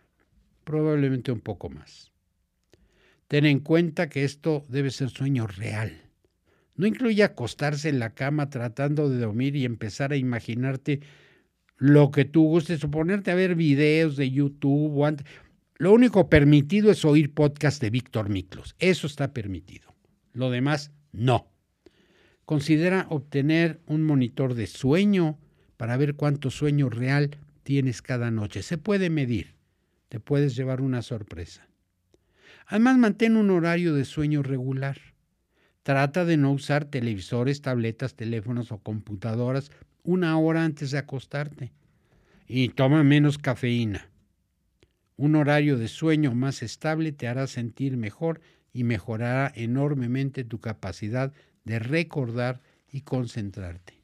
probablemente 0.64 1.32
un 1.32 1.42
poco 1.42 1.70
más. 1.70 2.12
Ten 3.28 3.46
en 3.46 3.60
cuenta 3.60 4.10
que 4.10 4.24
esto 4.24 4.64
debe 4.70 4.92
ser 4.92 5.10
sueño 5.10 5.48
real. 5.48 6.09
No 6.80 6.88
incluye 6.88 7.24
acostarse 7.24 7.90
en 7.90 8.00
la 8.00 8.12
cama 8.12 8.50
tratando 8.50 9.10
de 9.10 9.20
dormir 9.20 9.54
y 9.58 9.66
empezar 9.66 10.14
a 10.14 10.16
imaginarte 10.16 11.02
lo 11.76 12.10
que 12.10 12.24
tú 12.24 12.44
gustes 12.44 12.82
o 12.86 12.90
ponerte 12.90 13.32
a 13.32 13.36
ver 13.36 13.56
videos 13.56 14.16
de 14.16 14.32
YouTube. 14.32 15.22
Lo 15.76 15.92
único 15.92 16.30
permitido 16.30 16.90
es 16.90 17.04
oír 17.04 17.34
podcast 17.34 17.82
de 17.82 17.90
Víctor 17.90 18.30
Miklos. 18.30 18.78
Eso 18.80 19.08
está 19.08 19.34
permitido. 19.34 19.94
Lo 20.32 20.50
demás, 20.50 20.94
no. 21.12 21.52
Considera 22.46 23.08
obtener 23.10 23.82
un 23.86 24.06
monitor 24.06 24.54
de 24.54 24.66
sueño 24.66 25.38
para 25.76 25.98
ver 25.98 26.16
cuánto 26.16 26.50
sueño 26.50 26.90
real 26.90 27.32
tienes 27.64 28.02
cada 28.02 28.32
noche. 28.32 28.64
Se 28.64 28.78
puede 28.78 29.10
medir. 29.10 29.56
Te 30.08 30.22
puedes 30.22 30.56
llevar 30.56 30.80
una 30.80 31.02
sorpresa. 31.02 31.68
Además, 32.68 32.98
mantén 32.98 33.36
un 33.36 33.50
horario 33.50 33.94
de 33.94 34.06
sueño 34.06 34.44
regular. 34.44 35.09
Trata 35.90 36.24
de 36.24 36.38
no 36.38 36.52
usar 36.52 36.86
televisores, 36.86 37.64
tabletas, 37.64 38.14
teléfonos 38.14 38.72
o 38.72 38.78
computadoras 38.78 39.72
una 40.04 40.38
hora 40.38 40.64
antes 40.64 40.92
de 40.92 41.00
acostarte. 41.00 41.72
Y 42.48 42.70
toma 42.70 43.04
menos 43.04 43.40
cafeína. 43.40 44.08
Un 45.18 45.36
horario 45.36 45.80
de 45.80 45.88
sueño 45.88 46.36
más 46.36 46.62
estable 46.62 47.12
te 47.12 47.28
hará 47.28 47.48
sentir 47.48 47.98
mejor 47.98 48.40
y 48.72 48.84
mejorará 48.84 49.52
enormemente 49.56 50.44
tu 50.44 50.60
capacidad 50.60 51.34
de 51.66 51.80
recordar 51.80 52.62
y 52.92 53.02
concentrarte. 53.02 54.00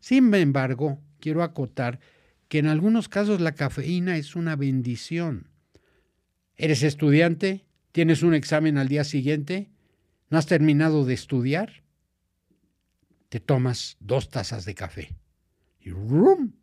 Sin 0.00 0.34
embargo, 0.34 1.00
quiero 1.20 1.42
acotar 1.42 2.00
que 2.48 2.58
en 2.58 2.66
algunos 2.66 3.08
casos 3.08 3.40
la 3.40 3.52
cafeína 3.52 4.18
es 4.18 4.36
una 4.36 4.56
bendición. 4.56 5.48
¿Eres 6.58 6.82
estudiante? 6.82 7.64
¿Tienes 7.92 8.22
un 8.22 8.34
examen 8.34 8.76
al 8.76 8.88
día 8.88 9.04
siguiente? 9.04 9.70
¿No 10.34 10.38
has 10.38 10.46
terminado 10.46 11.04
de 11.04 11.14
estudiar? 11.14 11.84
Te 13.28 13.38
tomas 13.38 13.96
dos 14.00 14.30
tazas 14.30 14.64
de 14.64 14.74
café 14.74 15.14
y 15.80 15.90
¡rum! 15.90 16.54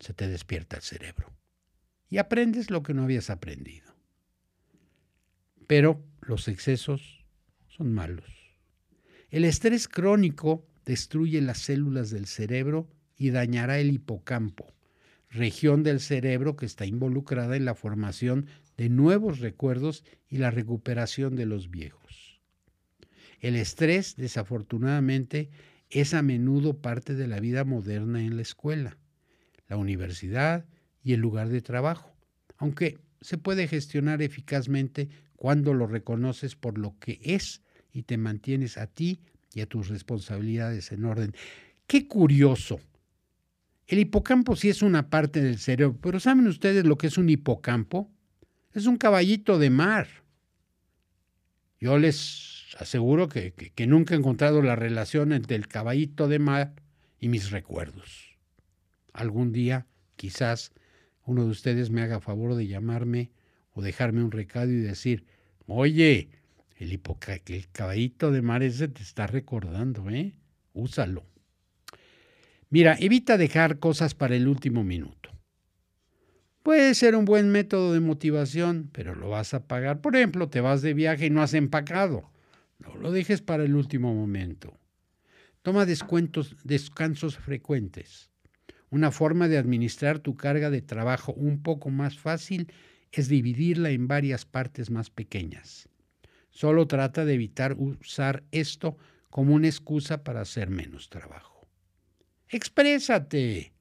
se 0.00 0.12
te 0.12 0.26
despierta 0.26 0.74
el 0.74 0.82
cerebro. 0.82 1.30
Y 2.10 2.18
aprendes 2.18 2.68
lo 2.68 2.82
que 2.82 2.94
no 2.94 3.04
habías 3.04 3.30
aprendido. 3.30 3.94
Pero 5.68 6.04
los 6.20 6.48
excesos 6.48 7.24
son 7.68 7.92
malos. 7.92 8.58
El 9.30 9.44
estrés 9.44 9.86
crónico 9.86 10.66
destruye 10.84 11.40
las 11.42 11.58
células 11.58 12.10
del 12.10 12.26
cerebro 12.26 12.90
y 13.16 13.30
dañará 13.30 13.78
el 13.78 13.92
hipocampo, 13.92 14.74
región 15.30 15.84
del 15.84 16.00
cerebro 16.00 16.56
que 16.56 16.66
está 16.66 16.86
involucrada 16.86 17.54
en 17.54 17.66
la 17.66 17.76
formación 17.76 18.48
de 18.76 18.88
nuevos 18.88 19.38
recuerdos 19.38 20.02
y 20.28 20.38
la 20.38 20.50
recuperación 20.50 21.36
de 21.36 21.46
los 21.46 21.70
viejos. 21.70 22.31
El 23.42 23.56
estrés, 23.56 24.14
desafortunadamente, 24.16 25.50
es 25.90 26.14
a 26.14 26.22
menudo 26.22 26.80
parte 26.80 27.14
de 27.14 27.26
la 27.26 27.40
vida 27.40 27.64
moderna 27.64 28.22
en 28.22 28.36
la 28.36 28.42
escuela, 28.42 28.96
la 29.68 29.76
universidad 29.76 30.64
y 31.02 31.12
el 31.12 31.20
lugar 31.20 31.48
de 31.48 31.60
trabajo, 31.60 32.14
aunque 32.56 33.00
se 33.20 33.38
puede 33.38 33.66
gestionar 33.66 34.22
eficazmente 34.22 35.08
cuando 35.34 35.74
lo 35.74 35.88
reconoces 35.88 36.54
por 36.54 36.78
lo 36.78 36.96
que 37.00 37.20
es 37.22 37.62
y 37.92 38.04
te 38.04 38.16
mantienes 38.16 38.78
a 38.78 38.86
ti 38.86 39.20
y 39.52 39.60
a 39.60 39.66
tus 39.66 39.88
responsabilidades 39.88 40.92
en 40.92 41.04
orden. 41.04 41.34
Qué 41.88 42.06
curioso. 42.06 42.80
El 43.88 43.98
hipocampo 43.98 44.54
sí 44.54 44.68
es 44.68 44.82
una 44.82 45.10
parte 45.10 45.42
del 45.42 45.58
cerebro, 45.58 45.98
pero 46.00 46.20
¿saben 46.20 46.46
ustedes 46.46 46.86
lo 46.86 46.96
que 46.96 47.08
es 47.08 47.18
un 47.18 47.28
hipocampo? 47.28 48.08
Es 48.72 48.86
un 48.86 48.96
caballito 48.96 49.58
de 49.58 49.68
mar. 49.68 50.06
Yo 51.80 51.98
les 51.98 52.51
aseguro 52.78 53.28
que, 53.28 53.52
que, 53.52 53.86
nunca 53.86 54.14
he 54.14 54.18
encontrado 54.18 54.62
la 54.62 54.76
relación 54.76 55.32
entre 55.32 55.56
el 55.56 55.68
caballito 55.68 56.28
de 56.28 56.38
mar 56.38 56.74
y 57.18 57.28
mis 57.28 57.50
recuerdos. 57.50 58.36
Algún 59.12 59.52
día, 59.52 59.86
quizás, 60.16 60.72
uno 61.24 61.44
de 61.44 61.50
ustedes 61.50 61.90
me 61.90 62.02
haga 62.02 62.20
favor 62.20 62.54
de 62.54 62.66
llamarme 62.66 63.30
o 63.72 63.82
dejarme 63.82 64.22
un 64.22 64.30
recado 64.30 64.70
y 64.70 64.76
decir, 64.76 65.24
oye, 65.66 66.30
el, 66.78 67.00
el 67.46 67.68
caballito 67.70 68.30
de 68.30 68.42
mar 68.42 68.62
ese 68.62 68.88
te 68.88 69.02
está 69.02 69.26
recordando, 69.26 70.08
¿eh? 70.10 70.34
Úsalo. 70.72 71.24
Mira, 72.70 72.96
evita 72.98 73.36
dejar 73.36 73.78
cosas 73.78 74.14
para 74.14 74.34
el 74.34 74.48
último 74.48 74.82
minuto. 74.82 75.30
Puede 76.62 76.94
ser 76.94 77.16
un 77.16 77.24
buen 77.24 77.50
método 77.50 77.92
de 77.92 78.00
motivación, 78.00 78.88
pero 78.92 79.14
lo 79.14 79.28
vas 79.28 79.52
a 79.52 79.66
pagar. 79.66 80.00
Por 80.00 80.16
ejemplo, 80.16 80.48
te 80.48 80.60
vas 80.60 80.80
de 80.80 80.94
viaje 80.94 81.26
y 81.26 81.30
no 81.30 81.42
has 81.42 81.54
empacado. 81.54 82.31
No 82.82 82.96
lo 82.96 83.12
dejes 83.12 83.42
para 83.42 83.64
el 83.64 83.76
último 83.76 84.14
momento. 84.14 84.76
Toma 85.62 85.86
descuentos, 85.86 86.56
descansos 86.64 87.38
frecuentes. 87.38 88.30
Una 88.90 89.12
forma 89.12 89.46
de 89.46 89.56
administrar 89.56 90.18
tu 90.18 90.36
carga 90.36 90.68
de 90.68 90.82
trabajo 90.82 91.32
un 91.32 91.62
poco 91.62 91.90
más 91.90 92.18
fácil 92.18 92.72
es 93.12 93.28
dividirla 93.28 93.90
en 93.90 94.08
varias 94.08 94.44
partes 94.44 94.90
más 94.90 95.10
pequeñas. 95.10 95.88
Solo 96.50 96.86
trata 96.86 97.24
de 97.24 97.34
evitar 97.34 97.76
usar 97.78 98.42
esto 98.50 98.96
como 99.30 99.54
una 99.54 99.68
excusa 99.68 100.24
para 100.24 100.40
hacer 100.40 100.68
menos 100.68 101.08
trabajo. 101.08 101.68
Exprésate. 102.48 103.72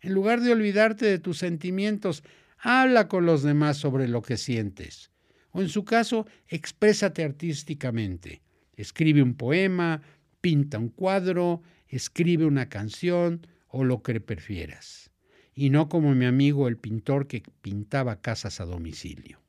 En 0.00 0.14
lugar 0.14 0.40
de 0.40 0.52
olvidarte 0.52 1.06
de 1.06 1.18
tus 1.18 1.38
sentimientos, 1.38 2.22
habla 2.58 3.08
con 3.08 3.26
los 3.26 3.42
demás 3.42 3.76
sobre 3.76 4.06
lo 4.06 4.22
que 4.22 4.36
sientes. 4.36 5.10
O 5.50 5.60
en 5.60 5.68
su 5.68 5.84
caso, 5.84 6.26
exprésate 6.48 7.24
artísticamente. 7.24 8.43
Escribe 8.76 9.22
un 9.22 9.34
poema, 9.34 10.02
pinta 10.40 10.78
un 10.78 10.88
cuadro, 10.88 11.62
escribe 11.88 12.44
una 12.44 12.68
canción 12.68 13.46
o 13.68 13.84
lo 13.84 14.02
que 14.02 14.20
prefieras 14.20 15.10
y 15.54 15.70
no 15.70 15.88
como 15.88 16.14
mi 16.14 16.26
amigo 16.26 16.68
el 16.68 16.76
pintor 16.76 17.26
que 17.26 17.42
pintaba 17.62 18.20
casas 18.20 18.60
a 18.60 18.64
domicilio. 18.64 19.40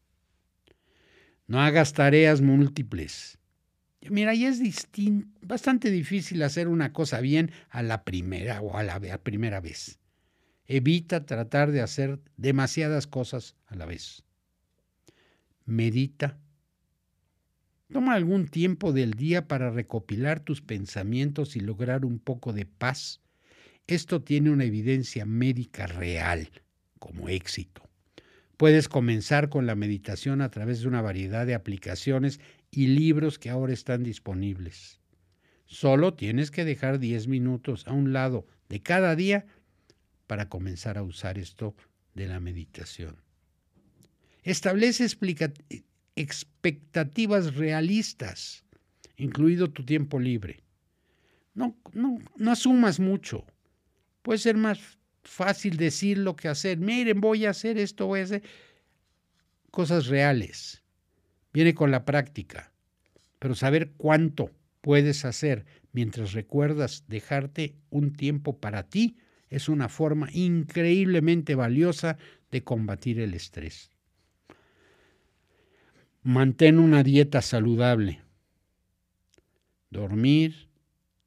No 1.47 1.61
hagas 1.61 1.93
tareas 1.93 2.41
múltiples. 2.41 3.39
Mira, 4.09 4.35
y 4.35 4.45
es 4.45 4.61
bastante 5.41 5.89
difícil 5.89 6.43
hacer 6.43 6.67
una 6.67 6.93
cosa 6.93 7.21
bien 7.21 7.51
a 7.69 7.81
la 7.81 8.03
primera 8.03 8.61
o 8.61 8.77
a 8.77 8.83
la 8.83 8.99
primera 9.23 9.59
vez. 9.61 9.99
Evita 10.67 11.25
tratar 11.25 11.71
de 11.71 11.81
hacer 11.81 12.19
demasiadas 12.38 13.07
cosas 13.07 13.55
a 13.65 13.75
la 13.75 13.85
vez. 13.85 14.23
Medita. 15.65 16.39
Toma 17.91 18.13
algún 18.13 18.48
tiempo 18.48 18.91
del 18.93 19.13
día 19.13 19.48
para 19.48 19.69
recopilar 19.69 20.39
tus 20.39 20.62
pensamientos 20.62 21.56
y 21.56 21.60
lograr 21.60 22.06
un 22.06 22.19
poco 22.19 22.52
de 22.54 22.65
paz 22.65 23.21
esto 23.88 24.24
tiene 24.24 24.50
una 24.50 24.63
evidencia 24.63 25.26
médica 25.26 25.86
real 25.86 26.50
como 26.98 27.30
éxito. 27.30 27.88
Puedes 28.58 28.89
comenzar 28.89 29.50
con 29.50 29.67
la 29.67 29.76
meditación 29.76 30.41
a 30.41 30.50
través 30.50 30.82
de 30.82 30.88
una 30.88 31.02
variedad 31.02 31.45
de 31.45 31.54
aplicaciones 31.54 32.39
y 32.71 32.88
libros 32.88 33.38
que 33.38 33.52
ahora 33.52 33.74
están 33.74 34.04
disponibles. 34.04 35.02
Solo 35.67 36.15
tienes 36.15 36.50
que 36.50 36.65
dejar 36.65 37.00
10 37.00 37.28
minutos 37.28 37.86
a 37.88 37.93
un 37.93 38.12
lado 38.12 38.48
de 38.69 38.82
cada 38.82 39.15
día 39.15 39.45
para 40.26 40.50
comenzar 40.50 40.98
a 40.98 41.04
usar 41.04 41.38
esto 41.38 41.76
de 42.15 42.28
la 42.28 42.39
meditación. 42.39 43.17
Establece 44.41 45.04
expectativas 46.15 47.56
realistas, 47.56 48.63
incluido 49.17 49.71
tu 49.71 49.84
tiempo 49.84 50.19
libre. 50.19 50.63
No, 51.54 51.78
no, 51.93 52.17
no 52.38 52.51
asumas 52.51 52.99
mucho. 52.99 53.45
Puede 54.21 54.39
ser 54.39 54.58
más 54.58 54.80
fácil 55.23 55.78
decirlo 55.78 56.36
que 56.36 56.47
hacer. 56.47 56.78
Miren, 56.78 57.21
voy 57.21 57.45
a 57.45 57.51
hacer 57.51 57.78
esto, 57.78 58.08
voy 58.08 58.21
a 58.21 58.23
hacer 58.23 58.43
cosas 59.71 60.08
reales. 60.08 60.84
Viene 61.54 61.73
con 61.73 61.91
la 61.91 62.06
práctica. 62.06 62.71
Pero 63.39 63.56
saber 63.56 63.93
cuánto 63.97 64.51
puedes 64.82 65.25
hacer 65.25 65.65
mientras 65.91 66.34
recuerdas 66.34 67.06
dejarte 67.08 67.75
un 67.89 68.13
tiempo 68.13 68.60
para 68.60 68.84
ti 68.84 69.17
es 69.49 69.69
una 69.69 69.89
forma 69.89 70.30
increíblemente 70.32 71.56
valiosa 71.56 72.17
de 72.51 72.63
combatir 72.63 73.19
el 73.19 73.34
estrés. 73.34 73.94
Mantén 76.25 76.79
una 76.79 77.03
dieta 77.03 77.43
saludable. 77.43 78.19
Dormir, 79.91 80.69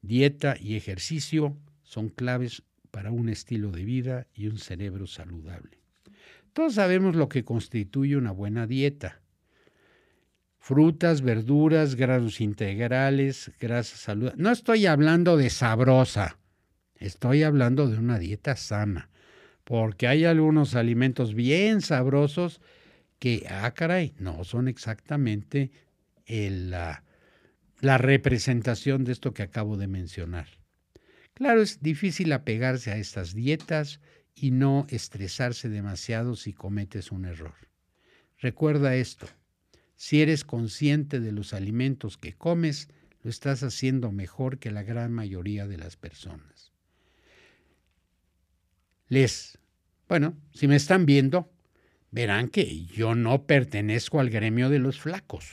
dieta 0.01 0.57
y 0.59 0.75
ejercicio 0.75 1.55
son 1.83 2.09
claves 2.09 2.63
para 2.91 3.09
un 3.09 3.29
estilo 3.29 3.71
de 3.71 3.85
vida 3.85 4.27
y 4.33 4.47
un 4.47 4.57
cerebro 4.57 5.07
saludable. 5.07 5.79
Todos 6.51 6.73
sabemos 6.73 7.15
lo 7.15 7.29
que 7.29 7.45
constituye 7.45 8.17
una 8.17 8.31
buena 8.31 8.67
dieta. 8.67 9.21
Frutas, 10.57 11.21
verduras, 11.21 11.95
granos 11.95 12.41
integrales, 12.41 13.53
grasas 13.57 14.01
saludables. 14.01 14.37
No 14.37 14.51
estoy 14.51 14.85
hablando 14.85 15.37
de 15.37 15.49
sabrosa, 15.49 16.39
estoy 16.95 17.43
hablando 17.43 17.87
de 17.87 17.97
una 17.97 18.19
dieta 18.19 18.57
sana, 18.57 19.09
porque 19.63 20.09
hay 20.09 20.25
algunos 20.25 20.75
alimentos 20.75 21.35
bien 21.35 21.79
sabrosos 21.79 22.59
que, 23.19 23.45
ah, 23.49 23.71
caray, 23.73 24.13
no 24.17 24.43
son 24.43 24.67
exactamente 24.67 25.71
la, 26.27 27.03
la 27.81 27.97
representación 27.97 29.03
de 29.03 29.11
esto 29.11 29.33
que 29.33 29.43
acabo 29.43 29.77
de 29.77 29.87
mencionar. 29.87 30.47
Claro, 31.33 31.61
es 31.61 31.81
difícil 31.81 32.31
apegarse 32.33 32.91
a 32.91 32.97
estas 32.97 33.33
dietas 33.33 33.99
y 34.35 34.51
no 34.51 34.87
estresarse 34.89 35.69
demasiado 35.69 36.35
si 36.35 36.53
cometes 36.53 37.11
un 37.11 37.25
error. 37.25 37.55
Recuerda 38.37 38.95
esto, 38.95 39.27
si 39.95 40.21
eres 40.21 40.45
consciente 40.45 41.19
de 41.19 41.33
los 41.33 41.53
alimentos 41.53 42.17
que 42.17 42.33
comes, 42.33 42.87
lo 43.21 43.29
estás 43.29 43.63
haciendo 43.63 44.11
mejor 44.11 44.59
que 44.59 44.71
la 44.71 44.83
gran 44.83 45.11
mayoría 45.11 45.67
de 45.67 45.77
las 45.77 45.97
personas. 45.97 46.71
Les, 49.09 49.57
bueno, 50.07 50.37
si 50.53 50.67
me 50.67 50.75
están 50.77 51.05
viendo, 51.05 51.51
verán 52.11 52.49
que 52.49 52.85
yo 52.85 53.15
no 53.15 53.45
pertenezco 53.45 54.19
al 54.19 54.29
gremio 54.29 54.69
de 54.69 54.79
los 54.79 54.99
flacos. 54.99 55.45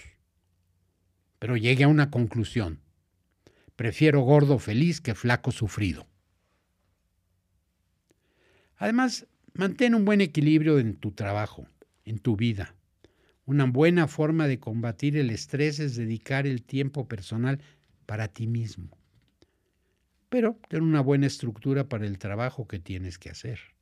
Pero 1.39 1.57
llegué 1.57 1.85
a 1.85 1.89
una 1.89 2.11
conclusión. 2.11 2.81
Prefiero 3.77 4.21
gordo 4.21 4.59
feliz 4.59 5.01
que 5.01 5.15
flaco 5.15 5.53
sufrido. 5.53 6.07
Además, 8.77 9.27
mantén 9.55 9.95
un 9.95 10.05
buen 10.05 10.21
equilibrio 10.21 10.79
en 10.79 10.97
tu 10.97 11.13
trabajo, 11.13 11.67
en 12.05 12.19
tu 12.19 12.37
vida. 12.37 12.75
Una 13.45 13.65
buena 13.65 14.09
forma 14.09 14.49
de 14.49 14.59
combatir 14.59 15.17
el 15.17 15.31
estrés 15.31 15.79
es 15.79 15.97
dedicar 15.97 16.47
el 16.47 16.63
tiempo 16.63 17.07
personal 17.07 17.61
para 18.07 18.29
ti 18.29 18.47
mismo. 18.47 18.97
Pero 20.29 20.59
ten 20.69 20.83
una 20.83 21.01
buena 21.01 21.27
estructura 21.27 21.89
para 21.89 22.07
el 22.07 22.19
trabajo 22.19 22.67
que 22.67 22.79
tienes 22.79 23.19
que 23.19 23.31
hacer. 23.31 23.76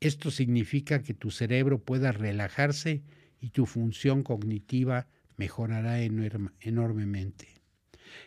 Esto 0.00 0.30
significa 0.30 1.02
que 1.02 1.14
tu 1.14 1.30
cerebro 1.30 1.82
pueda 1.82 2.12
relajarse 2.12 3.02
y 3.40 3.50
tu 3.50 3.66
función 3.66 4.22
cognitiva 4.22 5.08
mejorará 5.36 6.00
enormemente. 6.02 7.48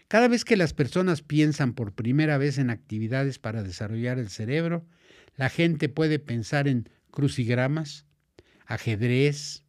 Cada 0.07 0.27
vez 0.27 0.45
que 0.45 0.57
las 0.57 0.73
personas 0.73 1.21
piensan 1.21 1.73
por 1.73 1.93
primera 1.93 2.37
vez 2.37 2.57
en 2.57 2.69
actividades 2.69 3.39
para 3.39 3.63
desarrollar 3.63 4.19
el 4.19 4.29
cerebro, 4.29 4.85
la 5.35 5.49
gente 5.49 5.89
puede 5.89 6.19
pensar 6.19 6.67
en 6.67 6.89
crucigramas, 7.09 8.05
ajedrez, 8.65 9.63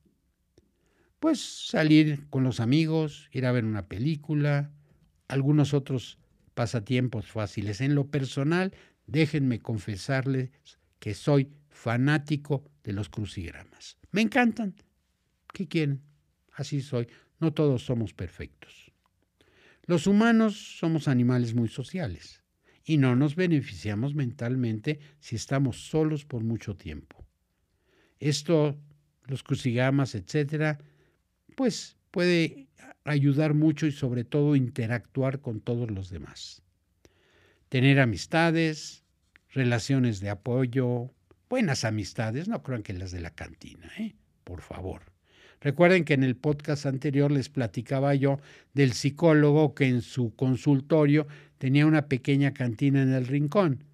pues 1.21 1.41
salir 1.41 2.29
con 2.31 2.43
los 2.43 2.59
amigos, 2.59 3.29
ir 3.33 3.47
a 3.47 3.53
ver 3.53 3.65
una 3.65 3.87
película, 3.87 4.73
algunos 5.29 5.73
otros 5.73 6.19
pasatiempos 6.55 7.27
fáciles. 7.27 7.81
En 7.81 7.95
lo 7.95 8.09
personal, 8.09 8.75
déjenme 9.07 9.61
confesarles 9.61 10.51
que 10.99 11.15
soy 11.15 11.49
fanático 11.73 12.65
de 12.85 12.93
los 12.93 13.09
crucigramas. 13.09 13.99
Me 14.11 14.21
encantan. 14.21 14.75
¿Qué 15.53 15.67
quieren? 15.67 16.03
Así 16.53 16.81
soy. 16.81 17.09
No 17.41 17.53
todos 17.53 17.85
somos 17.85 18.15
perfectos. 18.15 18.93
Los 19.87 20.07
humanos 20.07 20.79
somos 20.79 21.09
animales 21.09 21.55
muy 21.55 21.69
sociales 21.69 22.43
y 22.85 22.99
no 22.99 23.17
nos 23.17 23.35
beneficiamos 23.35 24.15
mentalmente 24.15 25.01
si 25.19 25.37
estamos 25.37 25.89
solos 25.89 26.25
por 26.25 26.45
mucho 26.45 26.77
tiempo. 26.77 27.27
Esto, 28.21 28.79
los 29.27 29.43
crucigramas, 29.43 30.15
etcétera, 30.15 30.79
pues 31.57 31.97
puede 32.11 32.69
ayudar 33.05 33.55
mucho 33.55 33.87
y 33.87 33.93
sobre 33.93 34.25
todo 34.25 34.55
interactuar 34.55 35.41
con 35.41 35.61
todos 35.61 35.91
los 35.91 36.11
demás. 36.11 36.63
Tener 37.69 37.99
amistades, 37.99 39.05
relaciones 39.51 40.21
de 40.21 40.31
apoyo, 40.31 41.13
buenas 41.53 41.85
amistades, 41.85 42.49
no 42.49 42.63
crean 42.63 42.83
que 42.83 42.95
las 42.95 43.13
de 43.13 43.21
la 43.21 43.29
cantina, 43.29 43.93
¿eh? 43.99 44.15
por 44.43 44.63
favor. 44.63 45.03
Recuerden 45.61 46.07
que 46.07 46.15
en 46.15 46.23
el 46.23 46.35
podcast 46.35 46.87
anterior 46.87 47.31
les 47.31 47.51
platicaba 47.51 48.15
yo 48.15 48.41
del 48.73 48.95
psicólogo 48.95 49.75
que 49.75 49.87
en 49.87 50.01
su 50.01 50.35
consultorio 50.35 51.27
tenía 51.59 51.85
una 51.85 52.07
pequeña 52.07 52.55
cantina 52.55 53.03
en 53.03 53.13
el 53.13 53.27
rincón. 53.27 53.85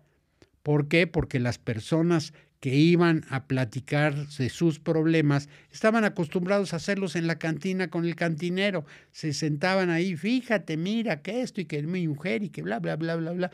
¿Por 0.63 0.87
qué? 0.87 1.09
Porque 1.09 1.41
las 1.41 1.59
personas 1.59 2.33
que 2.61 2.77
iban 2.77 3.25
a 3.29 3.49
platicar 3.49 4.15
de 4.29 4.51
sus 4.51 4.79
problemas 4.79 5.49
estaban 5.73 6.05
acostumbrados 6.05 6.73
a 6.73 6.77
hacerlos 6.77 7.17
en 7.17 7.27
la 7.27 7.41
cantina 7.41 7.89
con 7.89 8.05
el 8.05 8.15
cantinero. 8.15 8.85
Se 9.11 9.33
sentaban 9.33 9.91
ahí, 9.91 10.15
fíjate, 10.15 10.77
mira 10.77 11.23
que 11.23 11.43
esto 11.43 11.61
y 11.61 11.65
que 11.65 11.83
mi 11.83 12.07
mujer 12.07 12.45
y 12.45 12.51
que 12.51 12.63
bla, 12.63 12.79
bla, 12.79 12.95
bla, 12.95 13.17
bla, 13.17 13.33
bla. 13.33 13.51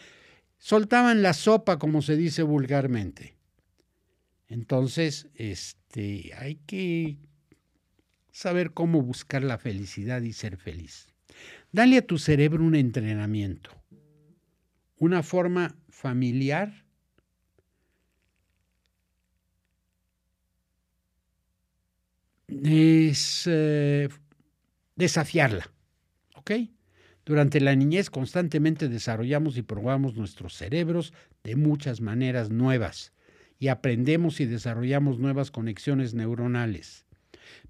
Soltaban 0.59 1.23
la 1.23 1.33
sopa, 1.33 1.79
como 1.79 2.03
se 2.03 2.17
dice 2.17 2.43
vulgarmente. 2.43 3.34
Entonces, 4.55 5.29
este, 5.35 6.31
hay 6.39 6.57
que 6.67 7.19
saber 8.31 8.73
cómo 8.73 9.03
buscar 9.03 9.43
la 9.43 9.59
felicidad 9.59 10.23
y 10.23 10.33
ser 10.33 10.57
feliz. 10.57 11.09
Dale 11.73 11.99
a 11.99 12.07
tu 12.07 12.19
cerebro 12.19 12.65
un 12.65 12.75
entrenamiento 12.75 13.71
una 15.05 15.23
forma 15.23 15.77
familiar 15.89 16.85
es 22.49 23.45
eh, 23.47 24.09
desafiarla. 24.97 25.71
¿Ok? 26.37 26.53
Durante 27.25 27.61
la 27.61 27.75
niñez 27.75 28.11
constantemente 28.11 28.89
desarrollamos 28.89 29.57
y 29.57 29.63
probamos 29.63 30.15
nuestros 30.15 30.55
cerebros 30.55 31.13
de 31.43 31.57
muchas 31.57 32.01
maneras 32.01 32.51
nuevas 32.51 33.14
y 33.65 33.69
aprendemos 33.69 34.41
y 34.41 34.45
desarrollamos 34.45 35.19
nuevas 35.19 35.51
conexiones 35.51 36.13
neuronales. 36.13 37.07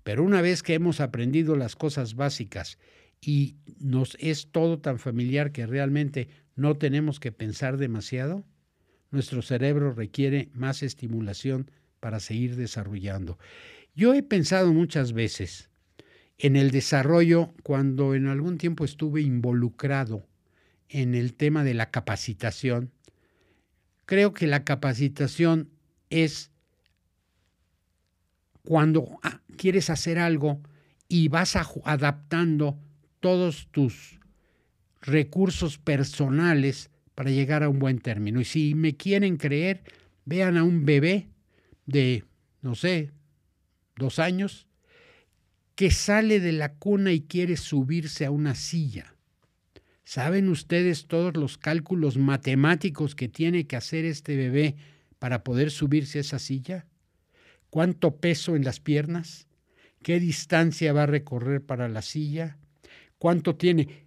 Pero 0.02 0.24
una 0.24 0.42
vez 0.42 0.64
que 0.64 0.74
hemos 0.74 0.98
aprendido 0.98 1.54
las 1.54 1.76
cosas 1.76 2.16
básicas 2.16 2.78
y 3.20 3.54
nos 3.78 4.16
es 4.18 4.48
todo 4.50 4.80
tan 4.80 4.98
familiar 4.98 5.52
que 5.52 5.66
realmente 5.66 6.26
no 6.56 6.76
tenemos 6.76 7.20
que 7.20 7.30
pensar 7.30 7.76
demasiado, 7.76 8.44
nuestro 9.12 9.40
cerebro 9.40 9.92
requiere 9.92 10.48
más 10.52 10.82
estimulación 10.82 11.70
para 12.00 12.18
seguir 12.18 12.56
desarrollando. 12.56 13.38
Yo 13.94 14.14
he 14.14 14.24
pensado 14.24 14.72
muchas 14.72 15.12
veces 15.12 15.70
en 16.38 16.56
el 16.56 16.72
desarrollo 16.72 17.54
cuando 17.62 18.16
en 18.16 18.26
algún 18.26 18.58
tiempo 18.58 18.84
estuve 18.84 19.22
involucrado 19.22 20.26
en 20.88 21.14
el 21.14 21.34
tema 21.34 21.62
de 21.62 21.74
la 21.74 21.92
capacitación. 21.92 22.90
Creo 24.06 24.34
que 24.34 24.48
la 24.48 24.64
capacitación 24.64 25.70
es 26.22 26.50
cuando 28.62 29.18
ah, 29.22 29.40
quieres 29.56 29.90
hacer 29.90 30.18
algo 30.18 30.60
y 31.08 31.28
vas 31.28 31.56
adaptando 31.56 32.78
todos 33.20 33.68
tus 33.70 34.20
recursos 35.02 35.78
personales 35.78 36.90
para 37.14 37.30
llegar 37.30 37.62
a 37.62 37.68
un 37.68 37.78
buen 37.78 37.98
término. 37.98 38.40
Y 38.40 38.44
si 38.44 38.74
me 38.74 38.96
quieren 38.96 39.36
creer, 39.36 39.82
vean 40.24 40.56
a 40.56 40.64
un 40.64 40.84
bebé 40.84 41.28
de, 41.86 42.24
no 42.62 42.74
sé, 42.74 43.10
dos 43.96 44.18
años, 44.18 44.66
que 45.74 45.90
sale 45.90 46.40
de 46.40 46.52
la 46.52 46.74
cuna 46.74 47.12
y 47.12 47.22
quiere 47.22 47.56
subirse 47.56 48.24
a 48.24 48.30
una 48.30 48.54
silla. 48.54 49.14
¿Saben 50.04 50.48
ustedes 50.48 51.06
todos 51.06 51.36
los 51.36 51.58
cálculos 51.58 52.18
matemáticos 52.18 53.14
que 53.14 53.28
tiene 53.28 53.66
que 53.66 53.76
hacer 53.76 54.04
este 54.04 54.36
bebé 54.36 54.76
para 55.18 55.44
poder 55.44 55.70
subirse 55.70 56.18
a 56.18 56.20
esa 56.22 56.38
silla? 56.38 56.86
¿Cuánto 57.70 58.16
peso 58.16 58.56
en 58.56 58.64
las 58.64 58.80
piernas? 58.80 59.46
¿Qué 60.02 60.20
distancia 60.20 60.92
va 60.92 61.04
a 61.04 61.06
recorrer 61.06 61.64
para 61.64 61.88
la 61.88 62.02
silla? 62.02 62.58
¿Cuánto 63.18 63.56
tiene? 63.56 64.04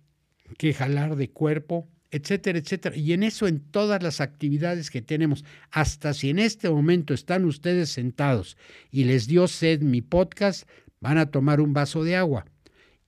que 0.57 0.73
jalar 0.73 1.15
de 1.15 1.29
cuerpo, 1.29 1.87
etcétera, 2.11 2.59
etcétera. 2.59 2.95
Y 2.95 3.13
en 3.13 3.23
eso, 3.23 3.47
en 3.47 3.59
todas 3.59 4.01
las 4.01 4.21
actividades 4.21 4.89
que 4.89 5.01
tenemos, 5.01 5.43
hasta 5.71 6.13
si 6.13 6.29
en 6.29 6.39
este 6.39 6.69
momento 6.69 7.13
están 7.13 7.45
ustedes 7.45 7.89
sentados 7.89 8.57
y 8.91 9.03
les 9.03 9.27
dio 9.27 9.47
sed 9.47 9.81
mi 9.81 10.01
podcast, 10.01 10.67
van 11.01 11.17
a 11.17 11.31
tomar 11.31 11.59
un 11.59 11.73
vaso 11.73 12.03
de 12.03 12.15
agua. 12.15 12.45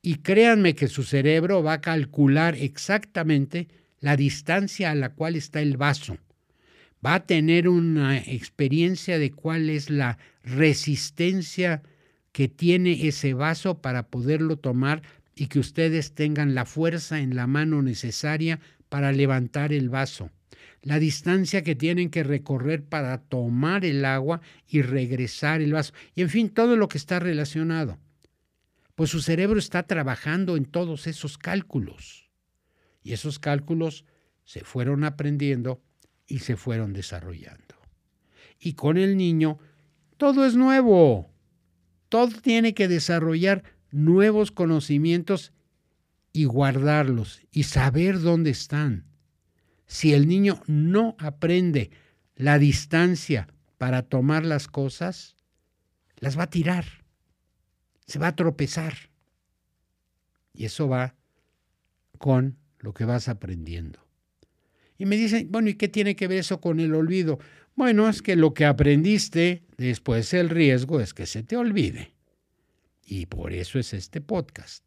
Y 0.02 0.16
créanme 0.16 0.76
que 0.76 0.88
su 0.88 1.04
cerebro 1.04 1.64
va 1.64 1.74
a 1.74 1.82
calcular 1.82 2.56
exactamente 2.56 3.68
la 4.00 4.16
distancia 4.16 4.92
a 4.92 4.96
la 4.96 5.14
cual 5.14 5.36
está 5.36 5.62
el 5.62 5.78
vaso. 5.78 6.18
Va 7.06 7.16
a 7.16 7.26
tener 7.26 7.70
una 7.70 8.18
experiencia 8.18 9.18
de 9.20 9.32
cuál 9.32 9.70
es 9.70 9.90
la 9.90 10.18
resistencia 10.44 11.82
que 12.32 12.48
tiene 12.48 13.08
ese 13.08 13.34
vaso 13.34 13.82
para 13.82 14.08
poderlo 14.08 14.58
tomar 14.58 15.02
y 15.36 15.48
que 15.48 15.60
ustedes 15.60 16.14
tengan 16.14 16.56
la 16.56 16.66
fuerza 16.66 17.20
en 17.20 17.36
la 17.36 17.48
mano 17.48 17.82
necesaria 17.82 18.60
para 18.90 19.12
levantar 19.12 19.72
el 19.72 19.90
vaso. 19.90 20.30
la 20.82 21.00
distancia 21.00 21.64
que 21.64 21.76
tienen 21.76 22.10
que 22.10 22.24
recorrer 22.24 22.84
para 22.84 23.18
tomar 23.18 23.84
el 23.84 24.06
agua 24.06 24.42
y 24.68 24.82
regresar 24.82 25.62
el 25.62 25.74
vaso, 25.74 25.94
y 26.16 26.22
en 26.22 26.30
fin, 26.30 26.50
todo 26.50 26.78
lo 26.78 26.88
que 26.88 26.98
está 26.98 27.20
relacionado. 27.20 27.98
Pues 28.96 29.10
su 29.10 29.22
cerebro 29.22 29.60
está 29.60 29.84
trabajando 29.84 30.58
en 30.58 30.66
todos 30.66 31.08
esos 31.08 31.38
cálculos. 31.38 32.30
Y 33.02 33.14
esos 33.14 33.40
cálculos 33.40 34.06
se 34.44 34.62
fueron 34.62 35.04
aprendiendo 35.04 35.82
y 36.30 36.39
se 36.39 36.56
fueron 36.56 36.94
desarrollando. 36.94 37.76
Y 38.60 38.74
con 38.74 38.98
el 38.98 39.18
niño, 39.18 39.60
todo 40.18 40.46
es 40.46 40.56
nuevo. 40.56 41.30
Todo 42.08 42.39
tiene 42.42 42.74
que 42.74 42.88
desarrollar 42.88 43.63
nuevos 43.92 44.52
conocimientos 44.52 45.52
y 46.32 46.46
guardarlos 46.46 47.42
y 47.52 47.63
saber 47.63 48.22
dónde 48.22 48.52
están. 48.52 49.06
Si 49.88 50.13
el 50.13 50.28
niño 50.28 50.62
no 50.68 51.15
aprende 51.20 51.89
la 52.36 52.60
distancia 52.60 53.48
para 53.78 54.04
tomar 54.04 54.46
las 54.46 54.68
cosas, 54.68 55.36
las 56.18 56.38
va 56.38 56.44
a 56.44 56.50
tirar, 56.50 56.86
se 58.06 58.20
va 58.20 58.28
a 58.28 58.36
tropezar. 58.36 58.94
Y 60.54 60.65
eso 60.65 60.88
va 60.88 61.15
con 62.18 62.58
lo 62.80 62.94
que 62.94 63.06
vas 63.06 63.30
aprendiendo. 63.30 64.09
Y 65.00 65.06
me 65.06 65.16
dicen, 65.16 65.48
bueno, 65.50 65.70
¿y 65.70 65.76
qué 65.76 65.88
tiene 65.88 66.18
que 66.18 66.28
ver 66.28 66.40
eso 66.40 66.60
con 66.60 66.82
el 66.82 66.94
olvido? 66.94 67.40
Bueno, 67.74 68.10
es 68.10 68.22
que 68.22 68.36
lo 68.36 68.54
que 68.54 68.66
aprendiste, 68.66 69.64
después 69.78 70.34
el 70.34 70.50
riesgo 70.50 71.00
es 71.00 71.14
que 71.14 71.26
se 71.26 71.42
te 71.42 71.56
olvide. 71.56 72.14
Y 73.06 73.26
por 73.28 73.54
eso 73.54 73.80
es 73.80 73.94
este 73.94 74.20
podcast. 74.20 74.84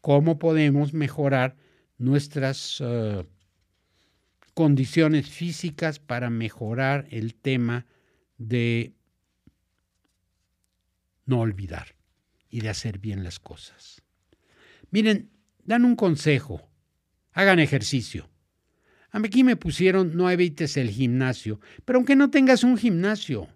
¿Cómo 0.00 0.40
podemos 0.40 0.92
mejorar 0.92 1.56
nuestras 1.98 2.78
eh, 2.80 3.24
condiciones 4.54 5.30
físicas 5.30 6.00
para 6.00 6.30
mejorar 6.30 7.06
el 7.10 7.36
tema 7.36 7.86
de 8.38 8.92
no 11.26 11.38
olvidar 11.40 11.94
y 12.50 12.60
de 12.62 12.70
hacer 12.70 12.98
bien 12.98 13.22
las 13.22 13.38
cosas? 13.38 14.02
Miren, 14.90 15.30
dan 15.62 15.84
un 15.84 15.94
consejo. 15.94 16.68
Hagan 17.32 17.60
ejercicio. 17.60 18.28
Aquí 19.24 19.42
me 19.42 19.56
pusieron 19.56 20.16
no 20.16 20.30
evites 20.30 20.76
el 20.76 20.90
gimnasio, 20.90 21.60
pero 21.84 21.98
aunque 21.98 22.14
no 22.14 22.30
tengas 22.30 22.62
un 22.62 22.78
gimnasio, 22.78 23.48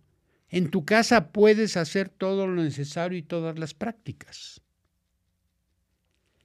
en 0.48 0.70
tu 0.70 0.85
casa 0.85 1.33
puedes 1.33 1.77
hacer 1.77 2.09
todo 2.09 2.46
lo 2.46 2.62
necesario 2.62 3.16
y 3.16 3.22
todas 3.22 3.59
las 3.59 3.72
prácticas. 3.72 4.61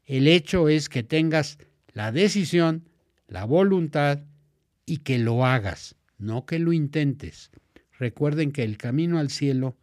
El 0.06 0.27
hecho 0.27 0.69
es 0.69 0.88
que 0.88 1.03
tengas 1.03 1.58
la 1.93 2.12
decisión, 2.12 2.88
la 3.27 3.43
voluntad 3.43 4.19
y 4.86 4.97
que 4.97 5.17
lo 5.17 5.45
hagas, 5.45 5.95
no 6.17 6.45
que 6.45 6.60
lo 6.60 6.71
intentes. 6.71 7.51
Recuerden 7.99 8.51
que 8.51 8.63
el 8.63 8.77
camino 8.77 9.17
al 9.17 9.32
cielo 9.32 9.75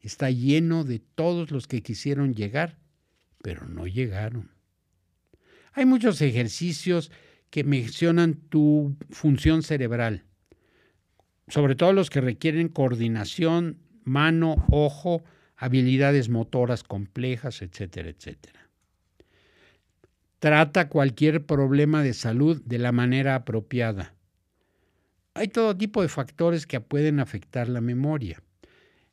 está 0.00 0.30
lleno 0.30 0.84
de 0.84 0.98
todos 0.98 1.50
los 1.50 1.66
que 1.66 1.82
quisieron 1.82 2.34
llegar, 2.34 2.78
pero 3.42 3.66
no 3.66 3.86
llegaron. 3.86 4.50
Hay 5.72 5.86
muchos 5.86 6.20
ejercicios 6.20 7.10
que 7.52 7.64
mencionan 7.64 8.36
tu 8.48 8.96
función 9.10 9.62
cerebral, 9.62 10.24
sobre 11.48 11.74
todo 11.74 11.92
los 11.92 12.08
que 12.08 12.22
requieren 12.22 12.68
coordinación, 12.68 13.76
mano, 14.04 14.64
ojo, 14.70 15.22
habilidades 15.54 16.30
motoras 16.30 16.82
complejas, 16.82 17.60
etcétera, 17.60 18.08
etcétera. 18.08 18.70
Trata 20.38 20.88
cualquier 20.88 21.44
problema 21.44 22.02
de 22.02 22.14
salud 22.14 22.62
de 22.64 22.78
la 22.78 22.90
manera 22.90 23.34
apropiada. 23.34 24.14
Hay 25.34 25.48
todo 25.48 25.76
tipo 25.76 26.00
de 26.00 26.08
factores 26.08 26.66
que 26.66 26.80
pueden 26.80 27.20
afectar 27.20 27.68
la 27.68 27.82
memoria. 27.82 28.42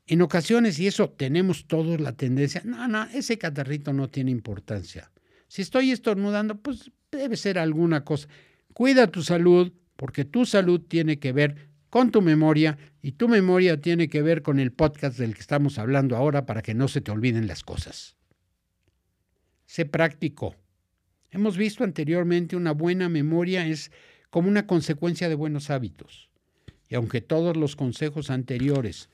En 0.08 0.22
ocasiones, 0.22 0.80
y 0.80 0.88
eso 0.88 1.10
tenemos 1.10 1.68
todos 1.68 2.00
la 2.00 2.14
tendencia, 2.14 2.62
no, 2.64 2.88
no, 2.88 3.04
ese 3.14 3.38
catarrito 3.38 3.92
no 3.92 4.08
tiene 4.08 4.32
importancia. 4.32 5.12
Si 5.50 5.62
estoy 5.62 5.92
estornudando, 5.92 6.56
pues 6.56 6.90
debe 7.12 7.38
ser 7.38 7.60
alguna 7.60 8.04
cosa. 8.04 8.28
Cuida 8.74 9.08
tu 9.08 9.24
salud, 9.24 9.72
porque 9.96 10.26
tu 10.26 10.46
salud 10.46 10.82
tiene 10.82 11.20
que 11.20 11.34
ver 11.34 11.70
con 11.90 12.12
tu 12.12 12.22
memoria 12.22 12.78
y 13.02 13.14
tu 13.14 13.28
memoria 13.28 13.82
tiene 13.82 14.10
que 14.10 14.22
ver 14.22 14.42
con 14.42 14.60
el 14.60 14.72
podcast 14.72 15.18
del 15.18 15.34
que 15.34 15.42
estamos 15.42 15.80
hablando 15.80 16.16
ahora 16.16 16.46
para 16.46 16.62
que 16.62 16.74
no 16.74 16.88
se 16.88 17.02
te 17.02 17.12
olviden 17.12 17.48
las 17.48 17.64
cosas. 17.64 18.16
Sé 19.66 19.86
práctico. 19.86 20.56
Hemos 21.32 21.58
visto 21.58 21.84
anteriormente 21.84 22.56
una 22.56 22.72
buena 22.72 23.10
memoria 23.10 23.68
es 23.68 23.92
como 24.30 24.48
una 24.50 24.68
consecuencia 24.68 25.30
de 25.30 25.36
buenos 25.36 25.70
hábitos. 25.70 26.30
Y 26.88 26.96
aunque 26.96 27.22
todos 27.22 27.56
los 27.56 27.76
consejos 27.76 28.30
anteriores 28.30 29.10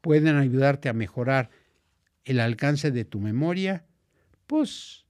pueden 0.00 0.36
ayudarte 0.36 0.88
a 0.88 0.92
mejorar 0.92 1.50
el 2.24 2.40
alcance 2.40 2.90
de 2.90 3.04
tu 3.04 3.20
memoria, 3.20 3.84
pues 4.46 5.04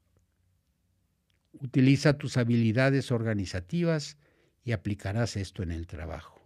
Utiliza 1.60 2.18
tus 2.18 2.36
habilidades 2.36 3.10
organizativas 3.10 4.16
y 4.64 4.72
aplicarás 4.72 5.36
esto 5.36 5.62
en 5.62 5.72
el 5.72 5.86
trabajo. 5.86 6.40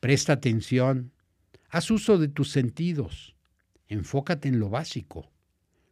Presta 0.00 0.34
atención, 0.34 1.12
haz 1.68 1.90
uso 1.90 2.18
de 2.18 2.28
tus 2.28 2.50
sentidos, 2.50 3.36
enfócate 3.88 4.48
en 4.48 4.58
lo 4.58 4.68
básico, 4.68 5.32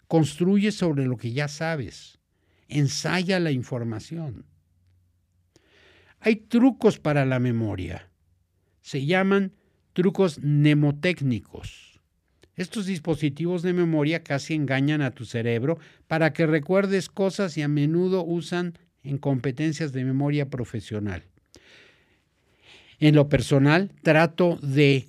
construye 0.06 0.72
sobre 0.72 1.06
lo 1.06 1.16
que 1.16 1.32
ya 1.32 1.48
sabes, 1.48 2.18
ensaya 2.68 3.40
la 3.40 3.52
información. 3.52 4.44
Hay 6.20 6.36
trucos 6.36 6.98
para 6.98 7.24
la 7.24 7.38
memoria, 7.38 8.10
se 8.80 9.06
llaman 9.06 9.54
trucos 9.92 10.38
mnemotécnicos 10.40 11.91
estos 12.56 12.86
dispositivos 12.86 13.62
de 13.62 13.72
memoria 13.72 14.22
casi 14.22 14.54
engañan 14.54 15.00
a 15.00 15.10
tu 15.10 15.24
cerebro 15.24 15.78
para 16.06 16.32
que 16.32 16.46
recuerdes 16.46 17.08
cosas 17.08 17.56
y 17.56 17.62
a 17.62 17.68
menudo 17.68 18.24
usan 18.24 18.78
en 19.02 19.18
competencias 19.18 19.92
de 19.92 20.04
memoria 20.04 20.48
profesional. 20.50 21.24
En 22.98 23.14
lo 23.14 23.28
personal, 23.28 23.90
trato 24.02 24.58
de 24.62 25.08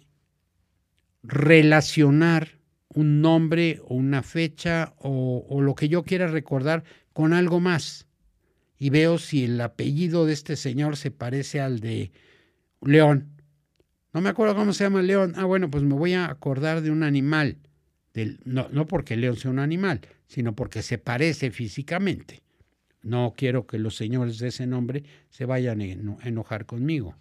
relacionar 1.21 2.59
un 2.89 3.21
nombre 3.21 3.81
o 3.85 3.95
una 3.95 4.23
fecha 4.23 4.93
o, 4.97 5.61
lo 5.61 5.75
que 5.75 5.89
yo 5.89 6.03
quiera 6.03 6.27
recordar 6.27 6.83
con 7.13 7.33
algo 7.33 7.59
más. 7.59 8.07
Y 8.77 8.89
veo 8.89 9.17
si 9.17 9.45
el 9.45 9.61
apellido 9.61 10.25
de 10.25 10.33
este 10.33 10.55
señor 10.55 10.97
se 10.97 11.11
parece 11.11 11.61
al 11.61 11.79
de 11.79 12.11
León. 12.81 13.32
No 14.13 14.21
me 14.21 14.29
acuerdo 14.29 14.55
cómo 14.55 14.73
se 14.73 14.83
llama 14.83 15.01
león. 15.01 15.33
Ah, 15.35 15.45
bueno, 15.45 15.69
pues 15.69 15.83
me 15.83 15.95
voy 15.95 16.13
a 16.13 16.29
acordar 16.29 16.81
de 16.81 16.91
un 16.91 17.03
animal. 17.03 17.57
No, 18.45 18.69
no 18.69 18.85
porque 18.85 19.15
el 19.15 19.21
león 19.21 19.37
sea 19.37 19.49
un 19.49 19.59
animal, 19.59 20.01
sino 20.27 20.55
porque 20.55 20.83
se 20.83 20.99
parece 20.99 21.49
físicamente. 21.49 22.43
No 23.01 23.33
quiero 23.35 23.65
que 23.65 23.79
los 23.79 23.95
señores 23.95 24.37
de 24.37 24.49
ese 24.49 24.67
nombre 24.67 25.03
se 25.29 25.45
vayan 25.45 25.81
a 25.81 26.27
enojar 26.27 26.65
conmigo. 26.65 27.15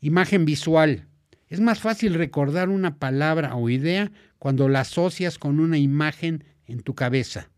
Imagen 0.00 0.44
visual. 0.44 1.08
Es 1.48 1.60
más 1.60 1.80
fácil 1.80 2.14
recordar 2.14 2.68
una 2.68 2.98
palabra 2.98 3.56
o 3.56 3.68
idea 3.68 4.12
cuando 4.38 4.68
la 4.68 4.80
asocias 4.80 5.38
con 5.38 5.58
una 5.58 5.78
imagen 5.78 6.44
en 6.66 6.80
tu 6.80 6.94
cabeza. 6.94 7.50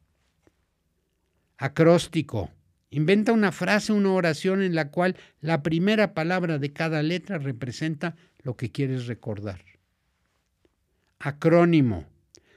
Acróstico. 1.59 2.51
Inventa 2.91 3.33
una 3.33 3.53
frase, 3.53 3.93
una 3.93 4.13
oración 4.13 4.63
en 4.63 4.75
la 4.75 4.91
cual 4.91 5.17
la 5.41 5.63
primera 5.63 6.15
palabra 6.15 6.59
de 6.59 6.73
cada 6.73 7.03
letra 7.03 7.39
representa 7.39 8.17
lo 8.43 8.57
que 8.57 8.73
quieres 8.73 9.07
recordar. 9.07 9.63
Acrónimo. 11.19 12.07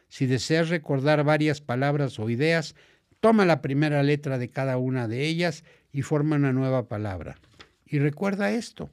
Si 0.08 0.26
deseas 0.26 0.70
recordar 0.70 1.24
varias 1.24 1.62
palabras 1.62 2.20
o 2.20 2.30
ideas, 2.30 2.76
toma 3.20 3.46
la 3.46 3.62
primera 3.62 4.04
letra 4.04 4.38
de 4.38 4.50
cada 4.50 4.78
una 4.78 5.08
de 5.08 5.26
ellas 5.26 5.64
y 5.92 6.02
forma 6.02 6.38
una 6.38 6.54
nueva 6.54 6.88
palabra. 6.88 7.38
Y 7.86 8.00
recuerda 8.00 8.52
esto. 8.52 8.90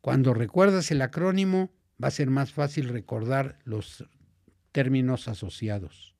Cuando 0.00 0.34
recuerdas 0.34 0.90
el 0.92 1.02
acrónimo, 1.02 1.72
va 2.02 2.08
a 2.08 2.12
ser 2.12 2.30
más 2.30 2.52
fácil 2.52 2.88
recordar 2.88 3.58
los 3.64 4.04
términos 4.70 5.26
asociados. 5.26 6.14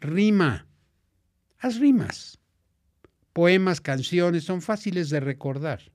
Rima. 0.00 0.66
Haz 1.58 1.78
rimas 1.78 2.37
poemas, 3.38 3.80
canciones, 3.80 4.42
son 4.42 4.62
fáciles 4.62 5.10
de 5.10 5.20
recordar. 5.20 5.92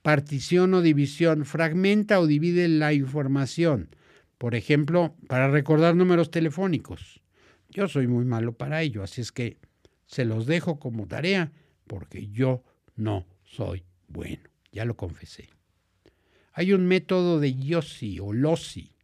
Partición 0.00 0.72
o 0.72 0.80
división, 0.80 1.44
fragmenta 1.44 2.18
o 2.18 2.26
divide 2.26 2.66
la 2.66 2.94
información. 2.94 3.94
Por 4.38 4.54
ejemplo, 4.54 5.14
para 5.26 5.50
recordar 5.50 5.94
números 5.94 6.30
telefónicos. 6.30 7.20
Yo 7.68 7.88
soy 7.88 8.06
muy 8.06 8.24
malo 8.24 8.56
para 8.56 8.80
ello, 8.80 9.02
así 9.02 9.20
es 9.20 9.32
que 9.32 9.58
se 10.06 10.24
los 10.24 10.46
dejo 10.46 10.78
como 10.78 11.06
tarea 11.06 11.52
porque 11.86 12.28
yo 12.28 12.64
no 12.96 13.26
soy 13.44 13.84
bueno. 14.06 14.48
Ya 14.72 14.86
lo 14.86 14.96
confesé. 14.96 15.50
Hay 16.54 16.72
un 16.72 16.86
método 16.86 17.38
de 17.38 17.54
Yossi 17.54 18.18
o 18.18 18.32
Lossi. 18.32 18.94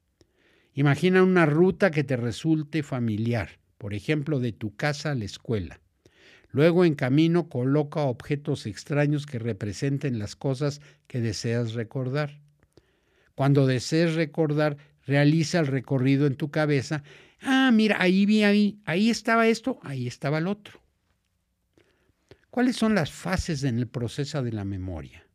Imagina 0.72 1.22
una 1.22 1.44
ruta 1.44 1.90
que 1.90 2.02
te 2.02 2.16
resulte 2.16 2.82
familiar, 2.82 3.58
por 3.76 3.92
ejemplo, 3.92 4.40
de 4.40 4.52
tu 4.52 4.74
casa 4.74 5.10
a 5.10 5.14
la 5.14 5.26
escuela. 5.26 5.83
Luego 6.54 6.84
en 6.84 6.94
camino 6.94 7.48
coloca 7.48 8.02
objetos 8.02 8.66
extraños 8.66 9.26
que 9.26 9.40
representen 9.40 10.20
las 10.20 10.36
cosas 10.36 10.80
que 11.08 11.20
deseas 11.20 11.74
recordar. 11.74 12.38
Cuando 13.34 13.66
desees 13.66 14.14
recordar, 14.14 14.76
realiza 15.04 15.58
el 15.58 15.66
recorrido 15.66 16.28
en 16.28 16.36
tu 16.36 16.52
cabeza. 16.52 17.02
Ah, 17.42 17.72
mira, 17.72 18.00
ahí 18.00 18.24
vi 18.24 18.44
ahí, 18.44 18.78
ahí 18.84 19.10
estaba 19.10 19.48
esto, 19.48 19.80
ahí 19.82 20.06
estaba 20.06 20.38
el 20.38 20.46
otro. 20.46 20.80
¿Cuáles 22.50 22.76
son 22.76 22.94
las 22.94 23.10
fases 23.10 23.64
en 23.64 23.80
el 23.80 23.88
proceso 23.88 24.40
de 24.40 24.52
la 24.52 24.64
memoria? 24.64 25.26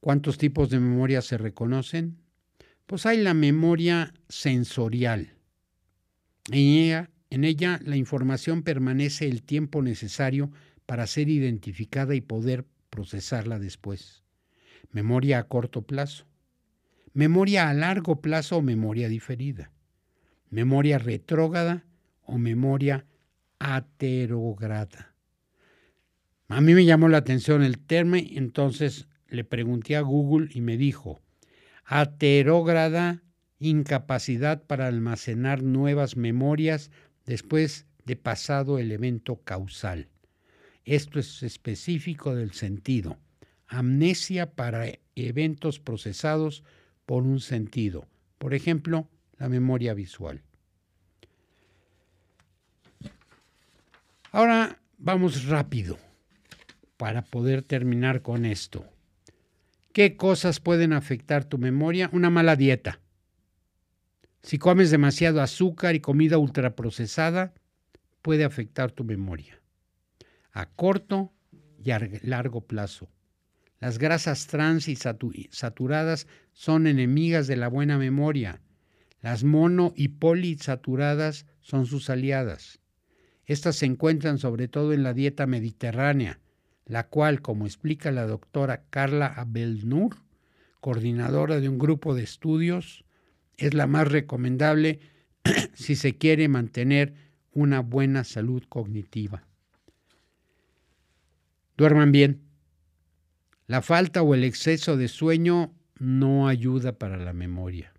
¿Cuántos 0.00 0.38
tipos 0.38 0.70
de 0.70 0.80
memoria 0.80 1.20
se 1.20 1.36
reconocen? 1.36 2.16
Pues 2.86 3.04
hay 3.04 3.18
la 3.18 3.34
memoria 3.34 4.14
sensorial. 4.30 5.34
En 6.50 6.54
ella, 6.54 7.10
en 7.30 7.44
ella 7.44 7.80
la 7.84 7.96
información 7.96 8.62
permanece 8.62 9.28
el 9.28 9.42
tiempo 9.42 9.82
necesario 9.82 10.50
para 10.86 11.06
ser 11.06 11.28
identificada 11.28 12.14
y 12.14 12.20
poder 12.20 12.64
procesarla 12.90 13.58
después. 13.58 14.24
Memoria 14.90 15.38
a 15.38 15.44
corto 15.44 15.82
plazo. 15.82 16.26
Memoria 17.12 17.68
a 17.68 17.74
largo 17.74 18.22
plazo 18.22 18.58
o 18.58 18.62
memoria 18.62 19.08
diferida. 19.08 19.72
Memoria 20.50 20.98
retrógrada 20.98 21.84
o 22.22 22.38
memoria 22.38 23.04
aterograda. 23.58 25.14
A 26.48 26.62
mí 26.62 26.72
me 26.72 26.86
llamó 26.86 27.08
la 27.08 27.18
atención 27.18 27.62
el 27.62 27.78
término, 27.78 28.28
entonces 28.32 29.08
le 29.28 29.44
pregunté 29.44 29.96
a 29.96 30.00
Google 30.00 30.48
y 30.54 30.62
me 30.62 30.78
dijo, 30.78 31.20
aterógrada, 31.84 33.22
incapacidad 33.58 34.62
para 34.62 34.86
almacenar 34.86 35.62
nuevas 35.62 36.16
memorias 36.16 36.90
después 37.28 37.86
de 38.06 38.16
pasado 38.16 38.78
el 38.78 38.90
evento 38.90 39.36
causal. 39.44 40.08
Esto 40.86 41.20
es 41.20 41.42
específico 41.42 42.34
del 42.34 42.52
sentido. 42.52 43.18
Amnesia 43.66 44.54
para 44.54 44.86
eventos 45.14 45.78
procesados 45.78 46.64
por 47.04 47.24
un 47.24 47.40
sentido. 47.40 48.06
Por 48.38 48.54
ejemplo, 48.54 49.10
la 49.36 49.50
memoria 49.50 49.92
visual. 49.92 50.42
Ahora 54.32 54.78
vamos 54.96 55.44
rápido 55.44 55.98
para 56.96 57.20
poder 57.20 57.62
terminar 57.62 58.22
con 58.22 58.46
esto. 58.46 58.86
¿Qué 59.92 60.16
cosas 60.16 60.60
pueden 60.60 60.94
afectar 60.94 61.44
tu 61.44 61.58
memoria? 61.58 62.08
Una 62.14 62.30
mala 62.30 62.56
dieta. 62.56 63.00
Si 64.42 64.58
comes 64.58 64.90
demasiado 64.90 65.42
azúcar 65.42 65.94
y 65.94 66.00
comida 66.00 66.38
ultraprocesada, 66.38 67.54
puede 68.22 68.44
afectar 68.44 68.92
tu 68.92 69.04
memoria. 69.04 69.60
A 70.52 70.66
corto 70.66 71.32
y 71.82 71.90
a 71.90 72.00
largo 72.22 72.62
plazo. 72.62 73.08
Las 73.80 73.98
grasas 73.98 74.46
trans 74.46 74.88
y 74.88 74.96
saturadas 74.96 76.26
son 76.52 76.86
enemigas 76.86 77.46
de 77.46 77.56
la 77.56 77.68
buena 77.68 77.98
memoria. 77.98 78.60
Las 79.20 79.44
mono 79.44 79.92
y 79.96 80.08
polisaturadas 80.08 81.46
son 81.60 81.86
sus 81.86 82.10
aliadas. 82.10 82.80
Estas 83.46 83.76
se 83.76 83.86
encuentran 83.86 84.38
sobre 84.38 84.68
todo 84.68 84.92
en 84.92 85.02
la 85.02 85.14
dieta 85.14 85.46
mediterránea, 85.46 86.40
la 86.86 87.08
cual, 87.08 87.40
como 87.40 87.66
explica 87.66 88.10
la 88.10 88.26
doctora 88.26 88.84
Carla 88.90 89.26
Abelnur, 89.26 90.16
coordinadora 90.80 91.60
de 91.60 91.68
un 91.68 91.78
grupo 91.78 92.14
de 92.14 92.24
estudios, 92.24 93.04
es 93.58 93.74
la 93.74 93.86
más 93.86 94.08
recomendable 94.10 95.00
si 95.74 95.94
se 95.96 96.16
quiere 96.16 96.48
mantener 96.48 97.12
una 97.52 97.80
buena 97.80 98.24
salud 98.24 98.62
cognitiva. 98.68 99.44
Duerman 101.76 102.10
bien. 102.10 102.40
La 103.66 103.82
falta 103.82 104.22
o 104.22 104.34
el 104.34 104.44
exceso 104.44 104.96
de 104.96 105.08
sueño 105.08 105.74
no 105.98 106.48
ayuda 106.48 106.98
para 106.98 107.18
la 107.18 107.34
memoria. 107.34 107.92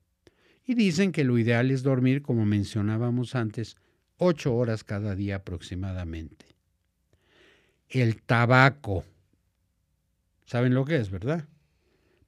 Y 0.65 0.73
dicen 0.73 1.11
que 1.11 1.23
lo 1.23 1.37
ideal 1.37 1.69
es 1.69 1.83
dormir, 1.83 2.23
como 2.23 2.45
mencionábamos 2.45 3.35
antes, 3.35 3.77
ocho 4.17 4.55
horas 4.55 4.83
cada 4.83 5.15
día 5.15 5.37
aproximadamente 5.37 6.49
el 7.89 8.21
tabaco. 8.21 9.03
¿Saben 10.45 10.73
lo 10.73 10.85
que 10.85 10.97
es, 10.97 11.09
verdad? 11.09 11.45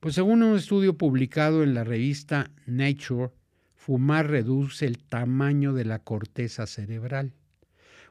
Pues 0.02 0.16
según 0.16 0.42
un 0.42 0.58
estudio 0.58 0.98
publicado 0.98 1.62
en 1.62 1.76
la 1.76 1.84
revista 1.84 2.50
Nature, 2.66 3.30
fumar 3.76 4.32
reduce 4.32 4.88
el 4.88 4.98
tamaño 4.98 5.74
de 5.74 5.86
la 5.86 6.00
corteza 6.00 6.66
cerebral, 6.66 7.36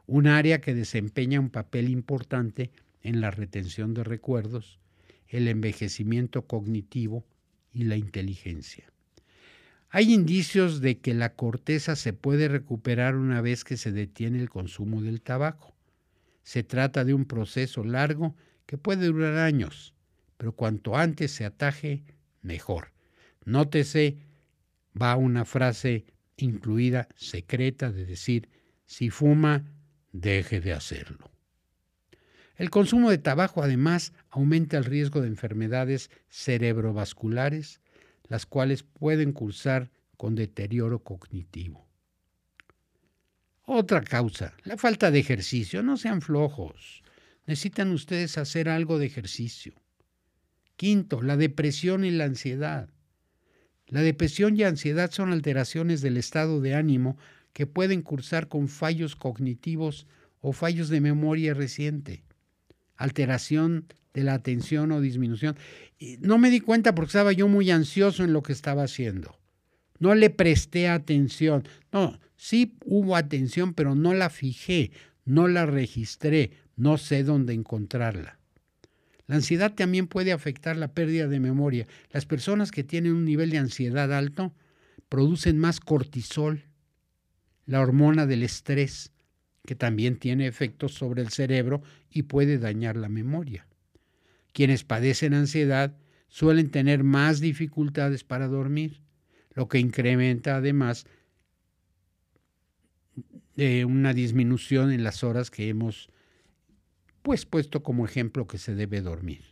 un 0.06 0.28
área 0.28 0.60
que 0.60 0.72
desempeña 0.72 1.40
un 1.40 1.50
papel 1.50 1.88
importante 1.88 2.70
en 3.02 3.20
la 3.20 3.32
retención 3.32 3.92
de 3.92 4.04
recuerdos, 4.04 4.78
el 5.26 5.48
envejecimiento 5.48 6.46
cognitivo 6.46 7.26
y 7.72 7.82
la 7.82 7.96
inteligencia. 7.96 8.92
Hay 9.88 10.14
indicios 10.14 10.80
de 10.80 11.00
que 11.00 11.12
la 11.12 11.34
corteza 11.34 11.96
se 11.96 12.12
puede 12.12 12.46
recuperar 12.46 13.16
una 13.16 13.40
vez 13.40 13.64
que 13.64 13.76
se 13.76 13.90
detiene 13.90 14.38
el 14.38 14.48
consumo 14.48 15.02
del 15.02 15.22
tabaco. 15.22 15.74
Se 16.44 16.62
trata 16.62 17.04
de 17.04 17.14
un 17.14 17.24
proceso 17.24 17.82
largo 17.82 18.36
que 18.66 18.78
puede 18.78 19.06
durar 19.06 19.38
años, 19.38 19.92
pero 20.40 20.52
cuanto 20.52 20.96
antes 20.96 21.32
se 21.32 21.44
ataje, 21.44 22.02
mejor. 22.40 22.92
Nótese, 23.44 24.16
va 25.00 25.14
una 25.14 25.44
frase 25.44 26.06
incluida 26.38 27.08
secreta 27.14 27.92
de 27.92 28.06
decir, 28.06 28.48
si 28.86 29.10
fuma, 29.10 29.66
deje 30.12 30.62
de 30.62 30.72
hacerlo. 30.72 31.30
El 32.56 32.70
consumo 32.70 33.10
de 33.10 33.18
tabaco 33.18 33.62
además 33.62 34.14
aumenta 34.30 34.78
el 34.78 34.86
riesgo 34.86 35.20
de 35.20 35.26
enfermedades 35.26 36.10
cerebrovasculares, 36.30 37.82
las 38.24 38.46
cuales 38.46 38.82
pueden 38.82 39.32
cursar 39.32 39.90
con 40.16 40.36
deterioro 40.36 41.00
cognitivo. 41.00 41.86
Otra 43.66 44.00
causa, 44.00 44.54
la 44.64 44.78
falta 44.78 45.10
de 45.10 45.18
ejercicio. 45.18 45.82
No 45.82 45.98
sean 45.98 46.22
flojos. 46.22 47.02
Necesitan 47.44 47.90
ustedes 47.90 48.38
hacer 48.38 48.70
algo 48.70 48.98
de 48.98 49.04
ejercicio. 49.04 49.74
Quinto, 50.80 51.20
la 51.20 51.36
depresión 51.36 52.06
y 52.06 52.10
la 52.10 52.24
ansiedad. 52.24 52.88
La 53.86 54.00
depresión 54.00 54.56
y 54.56 54.62
ansiedad 54.62 55.10
son 55.10 55.30
alteraciones 55.30 56.00
del 56.00 56.16
estado 56.16 56.62
de 56.62 56.74
ánimo 56.74 57.18
que 57.52 57.66
pueden 57.66 58.00
cursar 58.00 58.48
con 58.48 58.66
fallos 58.66 59.14
cognitivos 59.14 60.06
o 60.40 60.54
fallos 60.54 60.88
de 60.88 61.02
memoria 61.02 61.52
reciente, 61.52 62.24
alteración 62.96 63.92
de 64.14 64.24
la 64.24 64.32
atención 64.32 64.90
o 64.92 65.02
disminución. 65.02 65.58
No 66.20 66.38
me 66.38 66.48
di 66.48 66.60
cuenta 66.60 66.94
porque 66.94 67.10
estaba 67.10 67.32
yo 67.32 67.46
muy 67.46 67.70
ansioso 67.70 68.24
en 68.24 68.32
lo 68.32 68.42
que 68.42 68.54
estaba 68.54 68.84
haciendo. 68.84 69.38
No 69.98 70.14
le 70.14 70.30
presté 70.30 70.88
atención. 70.88 71.68
No, 71.92 72.18
sí 72.36 72.78
hubo 72.86 73.16
atención, 73.16 73.74
pero 73.74 73.94
no 73.94 74.14
la 74.14 74.30
fijé, 74.30 74.92
no 75.26 75.46
la 75.46 75.66
registré, 75.66 76.52
no 76.76 76.96
sé 76.96 77.22
dónde 77.22 77.52
encontrarla. 77.52 78.39
La 79.30 79.36
ansiedad 79.36 79.72
también 79.72 80.08
puede 80.08 80.32
afectar 80.32 80.76
la 80.76 80.92
pérdida 80.92 81.28
de 81.28 81.38
memoria. 81.38 81.86
Las 82.10 82.26
personas 82.26 82.72
que 82.72 82.82
tienen 82.82 83.12
un 83.12 83.24
nivel 83.24 83.50
de 83.50 83.58
ansiedad 83.58 84.12
alto 84.12 84.52
producen 85.08 85.56
más 85.56 85.78
cortisol, 85.78 86.64
la 87.64 87.80
hormona 87.80 88.26
del 88.26 88.42
estrés, 88.42 89.12
que 89.64 89.76
también 89.76 90.16
tiene 90.16 90.48
efectos 90.48 90.94
sobre 90.94 91.22
el 91.22 91.28
cerebro 91.28 91.80
y 92.10 92.24
puede 92.24 92.58
dañar 92.58 92.96
la 92.96 93.08
memoria. 93.08 93.68
Quienes 94.52 94.82
padecen 94.82 95.34
ansiedad 95.34 95.96
suelen 96.26 96.72
tener 96.72 97.04
más 97.04 97.38
dificultades 97.38 98.24
para 98.24 98.48
dormir 98.48 99.00
lo 99.54 99.68
que 99.68 99.78
incrementa 99.78 100.56
además 100.56 101.06
de 103.54 103.84
una 103.84 104.12
disminución 104.12 104.90
en 104.90 105.04
las 105.04 105.22
horas 105.22 105.52
que 105.52 105.68
hemos 105.68 106.10
pues 107.22 107.46
puesto 107.46 107.82
como 107.82 108.04
ejemplo 108.04 108.46
que 108.46 108.58
se 108.58 108.74
debe 108.74 109.00
dormir. 109.00 109.42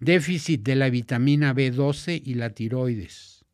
Déficit 0.00 0.62
de 0.62 0.76
la 0.76 0.90
vitamina 0.90 1.54
B12 1.54 2.22
y 2.24 2.34
la 2.34 2.50
tiroides. 2.50 3.44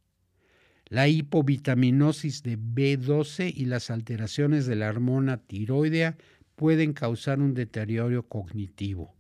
La 0.87 1.07
hipovitaminosis 1.07 2.43
de 2.43 2.59
B12 2.59 3.53
y 3.55 3.67
las 3.67 3.91
alteraciones 3.91 4.67
de 4.67 4.77
la 4.77 4.89
hormona 4.89 5.37
tiroidea 5.37 6.17
pueden 6.57 6.93
causar 6.93 7.41
un 7.41 7.55
deterioro 7.55 8.27
cognitivo. 8.27 9.15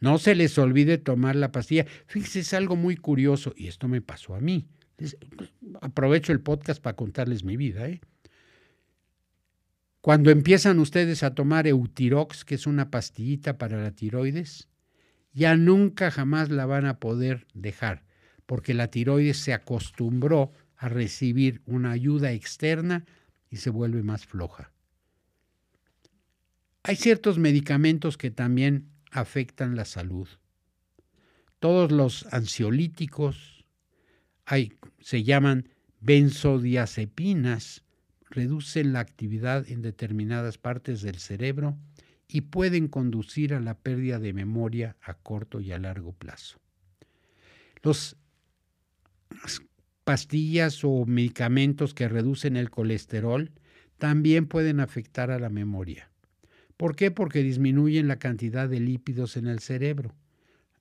No 0.00 0.18
se 0.18 0.34
les 0.34 0.58
olvide 0.58 0.98
tomar 0.98 1.36
la 1.36 1.52
pastilla. 1.52 1.86
Fíjense, 2.06 2.40
es 2.40 2.52
algo 2.52 2.74
muy 2.74 2.96
curioso, 2.96 3.54
y 3.56 3.68
esto 3.68 3.86
me 3.86 4.00
pasó 4.00 4.34
a 4.34 4.40
mí 4.40 4.66
aprovecho 5.80 6.32
el 6.32 6.40
podcast 6.40 6.82
para 6.82 6.96
contarles 6.96 7.44
mi 7.44 7.56
vida. 7.56 7.88
¿eh? 7.88 8.00
Cuando 10.04 10.30
empiezan 10.30 10.80
ustedes 10.80 11.22
a 11.22 11.34
tomar 11.34 11.66
Eutirox, 11.66 12.44
que 12.44 12.56
es 12.56 12.66
una 12.66 12.90
pastillita 12.90 13.56
para 13.56 13.82
la 13.82 13.92
tiroides, 13.92 14.68
ya 15.32 15.56
nunca 15.56 16.10
jamás 16.10 16.50
la 16.50 16.66
van 16.66 16.84
a 16.84 17.00
poder 17.00 17.46
dejar, 17.54 18.04
porque 18.44 18.74
la 18.74 18.88
tiroides 18.88 19.38
se 19.38 19.54
acostumbró 19.54 20.52
a 20.76 20.90
recibir 20.90 21.62
una 21.64 21.92
ayuda 21.92 22.32
externa 22.32 23.06
y 23.48 23.56
se 23.56 23.70
vuelve 23.70 24.02
más 24.02 24.26
floja. 24.26 24.74
Hay 26.82 26.96
ciertos 26.96 27.38
medicamentos 27.38 28.18
que 28.18 28.30
también 28.30 28.90
afectan 29.10 29.74
la 29.74 29.86
salud. 29.86 30.28
Todos 31.60 31.90
los 31.90 32.26
ansiolíticos 32.30 33.64
se 35.00 35.24
llaman 35.24 35.70
benzodiazepinas, 36.00 37.83
reducen 38.34 38.92
la 38.92 39.00
actividad 39.00 39.68
en 39.68 39.82
determinadas 39.82 40.58
partes 40.58 41.02
del 41.02 41.18
cerebro 41.18 41.76
y 42.28 42.42
pueden 42.42 42.88
conducir 42.88 43.54
a 43.54 43.60
la 43.60 43.78
pérdida 43.78 44.18
de 44.18 44.32
memoria 44.32 44.96
a 45.02 45.14
corto 45.14 45.60
y 45.60 45.72
a 45.72 45.78
largo 45.78 46.12
plazo. 46.12 46.58
Los 47.82 48.16
pastillas 50.04 50.84
o 50.84 51.04
medicamentos 51.06 51.94
que 51.94 52.08
reducen 52.08 52.56
el 52.56 52.70
colesterol 52.70 53.52
también 53.98 54.46
pueden 54.46 54.80
afectar 54.80 55.30
a 55.30 55.38
la 55.38 55.48
memoria. 55.48 56.10
¿Por 56.76 56.96
qué? 56.96 57.10
Porque 57.10 57.42
disminuyen 57.42 58.08
la 58.08 58.18
cantidad 58.18 58.68
de 58.68 58.80
lípidos 58.80 59.36
en 59.36 59.46
el 59.46 59.60
cerebro, 59.60 60.14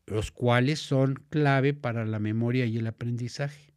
los 0.08 0.32
cuales 0.32 0.80
son 0.80 1.16
clave 1.30 1.74
para 1.74 2.06
la 2.06 2.20
memoria 2.20 2.66
y 2.66 2.78
el 2.78 2.88
aprendizaje. 2.88 3.72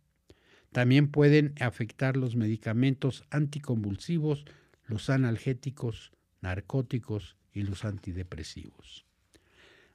También 0.76 1.08
pueden 1.08 1.54
afectar 1.58 2.18
los 2.18 2.36
medicamentos 2.36 3.24
anticonvulsivos, 3.30 4.44
los 4.84 5.08
analgéticos, 5.08 6.12
narcóticos 6.42 7.38
y 7.50 7.62
los 7.62 7.86
antidepresivos. 7.86 9.06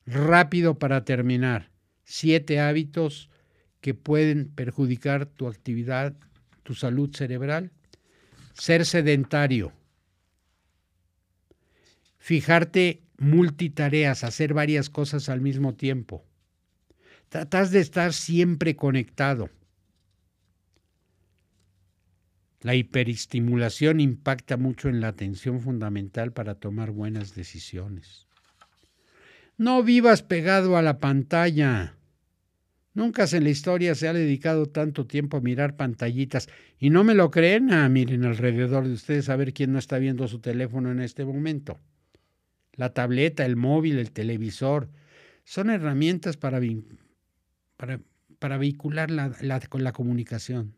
Rápido 0.07 0.79
para 0.79 1.05
terminar, 1.05 1.69
siete 2.03 2.59
hábitos 2.59 3.29
que 3.79 3.93
pueden 3.93 4.49
perjudicar 4.49 5.27
tu 5.27 5.47
actividad, 5.47 6.15
tu 6.63 6.73
salud 6.73 7.15
cerebral. 7.15 7.69
Ser 8.53 8.83
sedentario. 8.87 9.73
Fijarte 12.17 13.03
multitareas, 13.19 14.23
hacer 14.23 14.55
varias 14.55 14.89
cosas 14.89 15.29
al 15.29 15.41
mismo 15.41 15.75
tiempo. 15.75 16.25
Tratas 17.29 17.69
de 17.69 17.81
estar 17.81 18.13
siempre 18.13 18.75
conectado. 18.75 19.51
La 22.61 22.75
hiperestimulación 22.75 23.99
impacta 23.99 24.55
mucho 24.55 24.87
en 24.87 25.01
la 25.01 25.07
atención 25.07 25.61
fundamental 25.61 26.31
para 26.31 26.55
tomar 26.55 26.91
buenas 26.91 27.33
decisiones. 27.33 28.27
No 29.57 29.81
vivas 29.81 30.21
pegado 30.21 30.77
a 30.77 30.83
la 30.83 30.99
pantalla. 30.99 31.95
Nunca 32.93 33.25
en 33.31 33.45
la 33.45 33.49
historia 33.49 33.95
se 33.95 34.07
ha 34.07 34.13
dedicado 34.13 34.67
tanto 34.67 35.07
tiempo 35.07 35.37
a 35.37 35.41
mirar 35.41 35.75
pantallitas. 35.75 36.49
Y 36.77 36.91
no 36.91 37.03
me 37.03 37.15
lo 37.15 37.31
creen, 37.31 37.71
ah, 37.73 37.89
miren 37.89 38.25
alrededor 38.25 38.87
de 38.87 38.93
ustedes 38.93 39.29
a 39.29 39.35
ver 39.35 39.53
quién 39.53 39.71
no 39.71 39.79
está 39.79 39.97
viendo 39.97 40.27
su 40.27 40.39
teléfono 40.39 40.91
en 40.91 40.99
este 40.99 41.25
momento. 41.25 41.79
La 42.73 42.93
tableta, 42.93 43.43
el 43.45 43.55
móvil, 43.55 43.97
el 43.97 44.11
televisor, 44.11 44.89
son 45.45 45.71
herramientas 45.71 46.37
para, 46.37 46.59
para, 48.39 48.57
vehicular 48.57 49.09
la, 49.09 49.35
la 49.41 49.91
comunicación. 49.91 50.75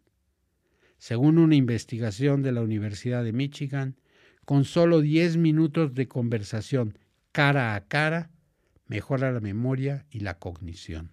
Según 1.04 1.38
una 1.38 1.56
investigación 1.56 2.44
de 2.44 2.54
la 2.54 2.62
Universidad 2.62 3.26
de 3.26 3.34
Michigan, 3.34 3.98
con 4.46 4.64
solo 4.64 5.02
10 5.02 5.36
minutos 5.36 5.94
de 5.96 6.08
conversación 6.08 6.98
cara 7.34 7.76
a 7.76 7.90
cara, 7.90 8.32
mejora 8.88 9.34
la 9.34 9.42
memoria 9.42 10.06
y 10.12 10.22
la 10.22 10.40
cognición. 10.40 11.12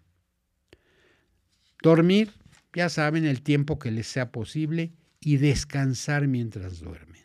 Dormir, 1.82 2.30
ya 2.72 2.88
saben, 2.88 3.24
el 3.24 3.42
tiempo 3.42 3.80
que 3.80 3.90
les 3.90 4.06
sea 4.06 4.30
posible 4.30 4.92
y 5.18 5.38
descansar 5.38 6.28
mientras 6.28 6.78
duermen. 6.78 7.22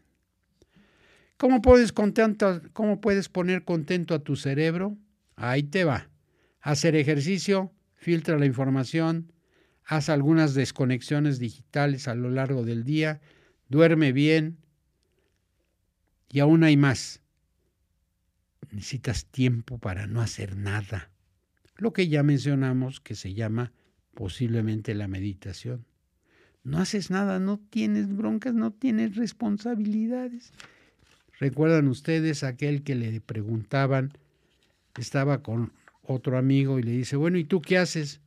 ¿Cómo 1.37 1.61
puedes, 1.61 1.93
¿Cómo 1.93 2.99
puedes 2.99 3.29
poner 3.29 3.63
contento 3.63 4.15
a 4.15 4.23
tu 4.23 4.35
cerebro? 4.35 4.97
Ahí 5.35 5.61
te 5.61 5.83
va. 5.83 6.09
Hacer 6.61 6.95
ejercicio, 6.95 7.71
filtra 7.93 8.39
la 8.39 8.47
información, 8.47 9.34
haz 9.85 10.09
algunas 10.09 10.53
desconexiones 10.53 11.39
digitales 11.39 12.07
a 12.07 12.15
lo 12.15 12.29
largo 12.29 12.63
del 12.63 12.83
día, 12.83 13.21
duerme 13.69 14.11
bien 14.11 14.57
y 16.29 16.39
aún 16.39 16.63
hay 16.63 16.75
más. 16.75 17.21
Necesitas 18.71 19.25
tiempo 19.25 19.77
para 19.77 20.07
no 20.07 20.21
hacer 20.21 20.57
nada. 20.57 21.11
Lo 21.77 21.93
que 21.93 22.07
ya 22.07 22.23
mencionamos 22.23 22.99
que 22.99 23.15
se 23.15 23.33
llama 23.33 23.71
posiblemente 24.13 24.95
la 24.95 25.07
meditación. 25.07 25.85
No 26.63 26.79
haces 26.79 27.11
nada, 27.11 27.39
no 27.39 27.59
tienes 27.69 28.15
broncas, 28.15 28.55
no 28.55 28.71
tienes 28.71 29.15
responsabilidades. 29.15 30.51
¿Recuerdan 31.39 31.87
ustedes 31.89 32.43
aquel 32.43 32.83
que 32.83 32.95
le 32.95 33.21
preguntaban, 33.21 34.13
estaba 34.97 35.43
con 35.43 35.73
otro 36.01 36.37
amigo 36.37 36.79
y 36.79 36.83
le 36.83 36.91
dice, 36.91 37.17
bueno, 37.17 37.37
¿y 37.37 37.43
tú 37.43 37.61
qué 37.61 37.77
haces? 37.77 38.21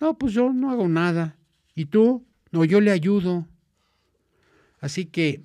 No, 0.00 0.18
pues 0.18 0.32
yo 0.32 0.52
no 0.52 0.70
hago 0.70 0.88
nada. 0.88 1.36
¿Y 1.74 1.86
tú? 1.86 2.24
No, 2.50 2.64
yo 2.64 2.80
le 2.80 2.90
ayudo. 2.90 3.46
Así 4.80 5.06
que 5.06 5.42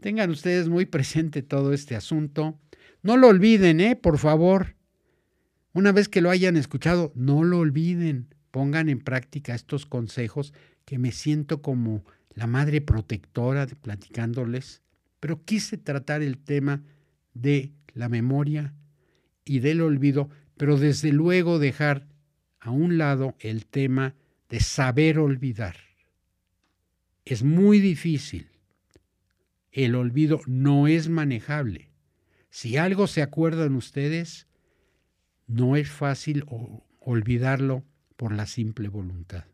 tengan 0.00 0.30
ustedes 0.30 0.68
muy 0.68 0.86
presente 0.86 1.42
todo 1.42 1.72
este 1.72 1.96
asunto. 1.96 2.58
No 3.02 3.16
lo 3.16 3.28
olviden, 3.28 3.80
¿eh? 3.80 3.96
Por 3.96 4.18
favor. 4.18 4.76
Una 5.72 5.92
vez 5.92 6.08
que 6.08 6.20
lo 6.20 6.30
hayan 6.30 6.56
escuchado, 6.56 7.12
no 7.14 7.42
lo 7.44 7.58
olviden 7.58 8.28
pongan 8.56 8.88
en 8.88 9.00
práctica 9.00 9.54
estos 9.54 9.84
consejos 9.84 10.54
que 10.86 10.98
me 10.98 11.12
siento 11.12 11.60
como 11.60 12.06
la 12.32 12.46
madre 12.46 12.80
protectora 12.80 13.66
platicándoles, 13.66 14.80
pero 15.20 15.44
quise 15.44 15.76
tratar 15.76 16.22
el 16.22 16.38
tema 16.38 16.82
de 17.34 17.72
la 17.92 18.08
memoria 18.08 18.72
y 19.44 19.58
del 19.58 19.82
olvido, 19.82 20.30
pero 20.56 20.78
desde 20.78 21.12
luego 21.12 21.58
dejar 21.58 22.06
a 22.66 22.70
un 22.70 22.98
lado 22.98 23.36
el 23.38 23.64
tema 23.64 24.16
de 24.48 24.58
saber 24.58 25.20
olvidar. 25.20 25.76
Es 27.24 27.44
muy 27.44 27.78
difícil. 27.78 28.48
El 29.70 29.94
olvido 29.94 30.40
no 30.46 30.88
es 30.88 31.08
manejable. 31.08 31.90
Si 32.50 32.76
algo 32.76 33.06
se 33.06 33.22
acuerdan 33.22 33.76
ustedes, 33.76 34.48
no 35.46 35.76
es 35.76 35.88
fácil 35.88 36.44
olvidarlo 36.98 37.84
por 38.16 38.32
la 38.32 38.46
simple 38.46 38.88
voluntad. 38.88 39.44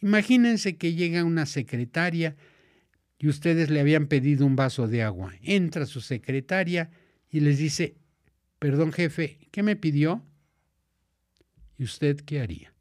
Imagínense 0.00 0.76
que 0.76 0.92
llega 0.92 1.24
una 1.24 1.46
secretaria 1.46 2.36
y 3.18 3.28
ustedes 3.28 3.70
le 3.70 3.80
habían 3.80 4.06
pedido 4.06 4.44
un 4.44 4.56
vaso 4.56 4.86
de 4.86 5.02
agua. 5.02 5.32
Entra 5.40 5.86
su 5.86 6.02
secretaria 6.02 6.90
y 7.30 7.40
les 7.40 7.56
dice, 7.56 7.94
perdón 8.58 8.92
jefe, 8.92 9.38
¿qué 9.50 9.62
me 9.62 9.76
pidió? 9.76 10.22
¿Y 11.82 11.84
usted 11.84 12.20
qué 12.20 12.40
haría? 12.40 12.71